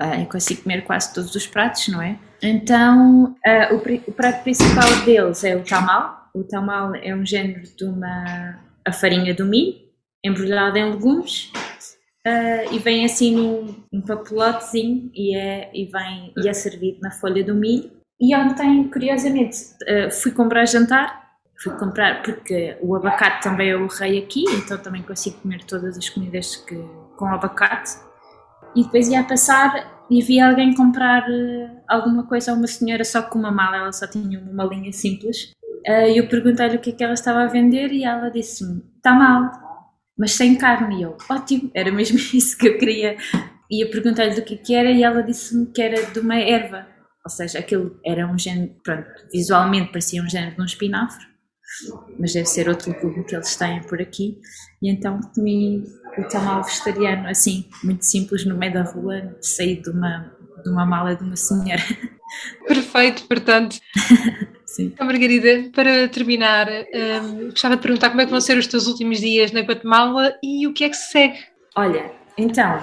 uh, 0.00 0.20
eu 0.20 0.26
consigo 0.26 0.62
comer 0.62 0.82
quase 0.82 1.14
todos 1.14 1.32
os 1.34 1.46
pratos, 1.46 1.86
não 1.88 2.02
é? 2.02 2.18
Então, 2.42 3.36
uh, 3.46 3.74
o, 3.74 4.10
o, 4.10 4.12
prato 4.12 4.42
principal 4.42 4.90
deles 5.04 5.44
é 5.44 5.56
o 5.56 5.62
tamal. 5.62 6.28
O 6.34 6.42
tamal 6.42 6.94
é 6.96 7.14
um 7.14 7.24
género 7.24 7.62
de 7.62 7.84
uma 7.84 8.58
a 8.84 8.92
farinha 8.92 9.32
do 9.32 9.46
milho 9.46 9.78
embrulhada 10.22 10.78
em 10.78 10.90
legumes 10.90 11.50
Uh, 12.26 12.72
e 12.72 12.78
vem 12.78 13.04
assim 13.04 13.36
num, 13.92 14.00
papelotezinho 14.00 15.10
e 15.12 15.36
é, 15.36 15.70
e, 15.74 15.84
vem, 15.84 16.32
e 16.38 16.48
é 16.48 16.54
servido 16.54 16.98
na 17.02 17.10
folha 17.10 17.44
do 17.44 17.54
milho. 17.54 17.90
E 18.18 18.34
ontem, 18.34 18.88
curiosamente, 18.88 19.58
fui 20.10 20.32
comprar 20.32 20.64
jantar, 20.64 21.23
fui 21.62 21.72
comprar 21.78 22.22
porque 22.22 22.76
o 22.80 22.94
abacate 22.94 23.42
também 23.42 23.70
é 23.70 23.76
o 23.76 23.86
rei 23.86 24.18
aqui, 24.18 24.44
então 24.48 24.78
também 24.78 25.02
consigo 25.02 25.40
comer 25.40 25.64
todas 25.64 25.96
as 25.96 26.08
comidas 26.08 26.56
que, 26.56 26.76
com 27.16 27.26
abacate. 27.26 27.92
E 28.74 28.82
depois 28.82 29.08
ia 29.08 29.22
passar 29.22 30.04
e 30.10 30.22
vi 30.22 30.40
alguém 30.40 30.74
comprar 30.74 31.22
uh, 31.28 31.80
alguma 31.88 32.26
coisa 32.26 32.52
a 32.52 32.54
uma 32.54 32.66
senhora 32.66 33.04
só 33.04 33.22
com 33.22 33.38
uma 33.38 33.50
mala, 33.50 33.76
ela 33.76 33.92
só 33.92 34.06
tinha 34.06 34.38
uma 34.38 34.52
malinha 34.52 34.92
simples. 34.92 35.52
E 35.86 36.18
eu 36.18 36.28
perguntei-lhe 36.28 36.76
o 36.76 36.80
que 36.80 36.90
é 36.90 36.92
que 36.92 37.04
ela 37.04 37.14
estava 37.14 37.42
a 37.42 37.46
vender 37.46 37.92
e 37.92 38.04
ela 38.04 38.30
disse-me: 38.30 38.82
está 38.96 39.14
mal, 39.14 39.50
mas 40.18 40.32
sem 40.32 40.56
carne. 40.56 41.00
E 41.00 41.02
eu, 41.02 41.16
ótimo, 41.30 41.70
era 41.74 41.92
mesmo 41.92 42.18
isso 42.34 42.56
que 42.56 42.68
eu 42.68 42.78
queria. 42.78 43.16
E 43.70 43.84
eu 43.84 43.90
perguntei-lhe 43.90 44.34
do 44.34 44.42
que, 44.42 44.56
que 44.56 44.74
era 44.74 44.90
e 44.90 45.02
ela 45.02 45.22
disse-me 45.22 45.66
que 45.66 45.82
era 45.82 46.04
de 46.06 46.18
uma 46.18 46.36
erva. 46.36 46.86
Ou 47.24 47.30
seja, 47.30 47.58
aquilo 47.58 47.98
era 48.04 48.26
um 48.26 48.38
género, 48.38 48.74
pronto, 48.82 49.08
visualmente 49.32 49.90
parecia 49.90 50.22
um 50.22 50.28
género 50.28 50.56
de 50.56 50.60
um 50.60 50.64
espinafre, 50.64 51.24
mas 52.18 52.32
deve 52.32 52.46
ser 52.46 52.68
outro 52.68 52.90
legume 52.90 53.24
que 53.24 53.34
eles 53.34 53.56
têm 53.56 53.82
por 53.82 54.00
aqui. 54.00 54.38
E 54.82 54.90
então 54.90 55.20
comi 55.34 55.84
o 56.18 56.24
tamal 56.24 56.62
vegetariano, 56.62 57.28
assim, 57.28 57.66
muito 57.82 58.04
simples, 58.04 58.44
no 58.44 58.56
meio 58.56 58.72
da 58.72 58.82
rua, 58.82 59.36
saí 59.40 59.80
de 59.80 59.90
uma, 59.90 60.32
de 60.62 60.70
uma 60.70 60.86
mala 60.86 61.14
de 61.16 61.24
uma 61.24 61.36
senhora. 61.36 61.82
Perfeito, 62.66 63.26
portanto. 63.26 63.76
Sim. 64.66 64.86
Então, 64.86 65.06
Margarida, 65.06 65.70
para 65.72 66.08
terminar, 66.08 66.66
um, 66.68 67.50
gostava 67.50 67.76
de 67.76 67.82
perguntar 67.82 68.10
como 68.10 68.20
é 68.20 68.24
que 68.24 68.30
vão 68.30 68.40
ser 68.40 68.58
os 68.58 68.66
teus 68.66 68.88
últimos 68.88 69.20
dias 69.20 69.52
na 69.52 69.60
Guatemala 69.60 70.34
e 70.42 70.66
o 70.66 70.72
que 70.72 70.82
é 70.82 70.88
que 70.88 70.96
se 70.96 71.12
segue? 71.12 71.38
Olha, 71.76 72.10
então, 72.36 72.82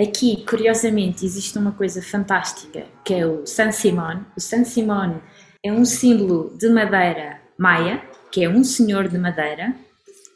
aqui, 0.00 0.44
curiosamente, 0.48 1.26
existe 1.26 1.58
uma 1.58 1.72
coisa 1.72 2.00
fantástica 2.00 2.86
que 3.04 3.12
é 3.12 3.26
o 3.26 3.46
San 3.46 3.70
Simón. 3.70 4.24
O 4.34 4.40
San 4.40 4.64
Simón 4.64 5.20
é 5.62 5.70
um 5.70 5.84
símbolo 5.84 6.56
de 6.56 6.70
madeira 6.70 7.40
maia, 7.58 8.02
que 8.30 8.44
é 8.44 8.48
um 8.48 8.62
senhor 8.64 9.08
de 9.08 9.18
madeira, 9.18 9.74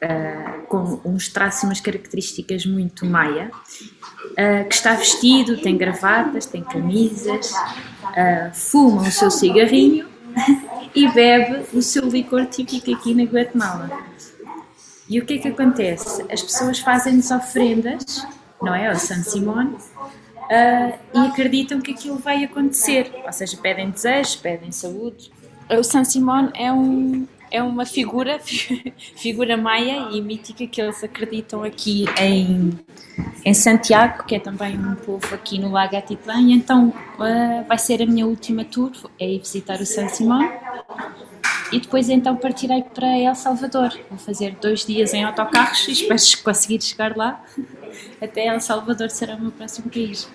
uh, 0.03 0.65
com 0.67 0.99
uns 1.05 1.29
traços, 1.29 1.63
umas 1.63 1.79
características 1.79 2.65
muito 2.65 3.05
maia, 3.05 3.51
uh, 3.51 4.67
que 4.67 4.73
está 4.73 4.93
vestido, 4.93 5.57
tem 5.57 5.77
gravatas, 5.77 6.45
tem 6.45 6.63
camisas, 6.63 7.51
uh, 7.51 8.53
fuma 8.53 9.03
o 9.03 9.11
seu 9.11 9.29
cigarrinho 9.29 10.07
e 10.95 11.07
bebe 11.11 11.65
o 11.73 11.81
seu 11.81 12.07
licor 12.07 12.45
típico 12.45 12.91
aqui 12.93 13.13
na 13.13 13.23
Guatemala. 13.23 13.89
E 15.07 15.19
o 15.19 15.25
que 15.25 15.33
é 15.33 15.37
que 15.37 15.47
acontece? 15.49 16.25
As 16.31 16.41
pessoas 16.41 16.79
fazem-nos 16.79 17.31
ofrendas, 17.31 18.25
não 18.61 18.73
é? 18.73 18.87
Ao 18.87 18.95
San 18.95 19.23
Simón, 19.23 19.73
uh, 19.73 20.99
e 21.13 21.17
acreditam 21.27 21.81
que 21.81 21.91
aquilo 21.91 22.17
vai 22.17 22.43
acontecer. 22.43 23.11
Ou 23.25 23.33
seja, 23.33 23.57
pedem 23.57 23.89
desejos, 23.89 24.37
pedem 24.37 24.71
saúde. 24.71 25.31
O 25.69 25.83
San 25.83 26.03
Simón 26.03 26.49
é 26.53 26.71
um, 26.71 27.27
é 27.51 27.61
uma 27.61 27.85
figura, 27.85 28.39
figura 29.15 29.57
maia 29.57 30.07
e 30.11 30.21
mítica 30.21 30.65
que 30.65 30.81
eles 30.81 31.03
acreditam 31.03 31.63
aqui 31.63 32.05
em, 32.19 32.71
em 33.43 33.53
Santiago, 33.53 34.23
que 34.23 34.35
é 34.35 34.39
também 34.39 34.79
um 34.79 34.95
povo 34.95 35.35
aqui 35.35 35.59
no 35.59 35.69
Lago 35.69 35.95
Atitlã, 35.95 36.39
e 36.39 36.53
então 36.53 36.87
uh, 36.87 37.67
vai 37.67 37.77
ser 37.77 38.01
a 38.01 38.05
minha 38.05 38.25
última 38.25 38.63
tour, 38.63 38.91
é 39.19 39.29
ir 39.29 39.39
visitar 39.39 39.81
o 39.81 39.85
San 39.85 40.07
Simão, 40.07 40.49
e 41.71 41.79
depois 41.79 42.09
então 42.09 42.35
partirei 42.37 42.83
para 42.83 43.17
El 43.17 43.35
Salvador, 43.35 43.97
vou 44.09 44.17
fazer 44.17 44.55
dois 44.61 44.85
dias 44.85 45.13
em 45.13 45.23
autocarros 45.23 45.87
e 45.87 45.91
espero 45.91 46.19
conseguir 46.43 46.81
chegar 46.81 47.17
lá, 47.17 47.43
até 48.21 48.47
El 48.47 48.61
Salvador 48.61 49.09
será 49.09 49.35
o 49.35 49.41
meu 49.41 49.51
próximo 49.51 49.89
país. 49.89 50.29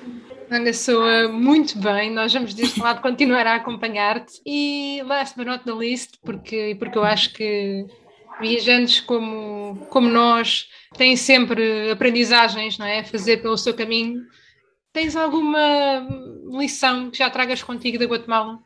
Ana, 0.51 0.73
soa 0.73 1.29
muito 1.29 1.79
bem. 1.79 2.13
Nós 2.13 2.33
vamos 2.33 2.55
deste 2.55 2.81
lado 2.81 3.03
continuar 3.03 3.47
a 3.47 3.57
acompanhar-te. 3.57 4.41
E 4.47 5.03
last 5.05 5.37
but 5.37 5.47
not 5.47 5.65
the 5.65 5.73
least, 5.73 6.19
porque, 6.25 6.77
porque 6.79 6.97
eu 6.97 7.05
acho 7.05 7.33
que 7.33 7.85
viajantes 8.41 9.01
como, 9.01 9.87
como 9.91 10.09
nós 10.09 10.69
têm 10.97 11.17
sempre 11.17 11.91
aprendizagens, 11.91 12.79
não 12.79 12.87
é? 12.87 13.03
Fazer 13.03 13.39
pelo 13.39 13.57
seu 13.57 13.75
caminho. 13.75 14.23
Tens 14.93 15.17
alguma 15.17 16.07
lição 16.51 17.11
que 17.11 17.19
já 17.19 17.29
tragas 17.29 17.63
contigo 17.63 17.99
da 17.99 18.07
Guatemala? 18.07 18.61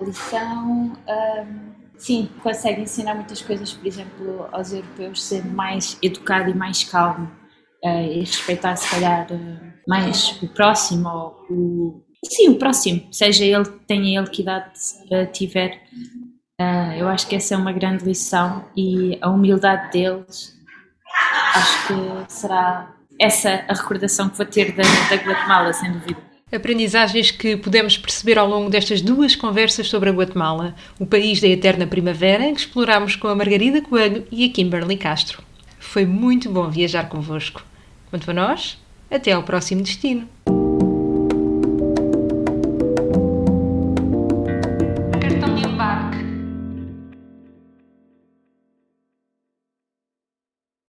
Lição. 0.00 0.92
Um, 1.08 1.72
sim, 1.98 2.30
consegue 2.40 2.82
ensinar 2.82 3.14
muitas 3.14 3.42
coisas, 3.42 3.72
por 3.72 3.86
exemplo, 3.86 4.48
aos 4.52 4.72
europeus 4.72 5.22
ser 5.24 5.44
mais 5.44 5.98
educado 6.02 6.50
e 6.50 6.54
mais 6.54 6.84
calmo 6.84 7.43
e 7.84 8.20
respeitar, 8.20 8.76
se 8.76 8.90
calhar. 8.90 9.26
Uh, 9.30 9.74
mais 9.86 10.38
o 10.42 10.48
próximo, 10.48 11.08
ou 11.08 11.46
o. 11.50 12.04
Sim, 12.24 12.48
o 12.50 12.54
próximo, 12.56 13.06
seja 13.12 13.44
ele, 13.44 13.66
tenha 13.86 14.18
ele 14.18 14.30
que 14.30 14.42
idade 14.42 14.70
uh, 15.10 15.30
tiver. 15.30 15.82
Eu 16.96 17.08
acho 17.08 17.26
que 17.26 17.34
essa 17.34 17.54
é 17.54 17.58
uma 17.58 17.72
grande 17.72 18.04
lição 18.04 18.64
e 18.76 19.18
a 19.20 19.28
humildade 19.28 19.90
deles 19.90 20.54
acho 21.54 21.86
que 21.86 22.32
será 22.32 22.92
essa 23.20 23.64
a 23.68 23.74
recordação 23.74 24.28
que 24.28 24.36
vou 24.36 24.46
ter 24.46 24.72
da, 24.72 24.82
da 24.82 25.16
Guatemala, 25.16 25.72
sem 25.72 25.92
dúvida. 25.92 26.16
Aprendizagens 26.52 27.30
que 27.30 27.56
pudemos 27.56 27.96
perceber 27.96 28.38
ao 28.38 28.48
longo 28.48 28.70
destas 28.70 29.00
duas 29.00 29.34
conversas 29.34 29.88
sobre 29.88 30.10
a 30.10 30.12
Guatemala, 30.12 30.74
o 30.98 31.06
país 31.06 31.40
da 31.40 31.48
eterna 31.48 31.86
primavera, 31.86 32.52
que 32.52 32.60
explorámos 32.60 33.16
com 33.16 33.26
a 33.26 33.34
Margarida 33.34 33.82
Coelho 33.82 34.26
e 34.30 34.44
a 34.44 34.48
Kimberly 34.52 34.96
Castro. 34.96 35.42
Foi 35.78 36.06
muito 36.06 36.48
bom 36.48 36.70
viajar 36.70 37.08
convosco. 37.08 37.62
Quanto 38.14 38.30
a 38.30 38.34
nós, 38.34 38.78
até 39.10 39.32
ao 39.32 39.42
próximo 39.42 39.82
destino. 39.82 40.28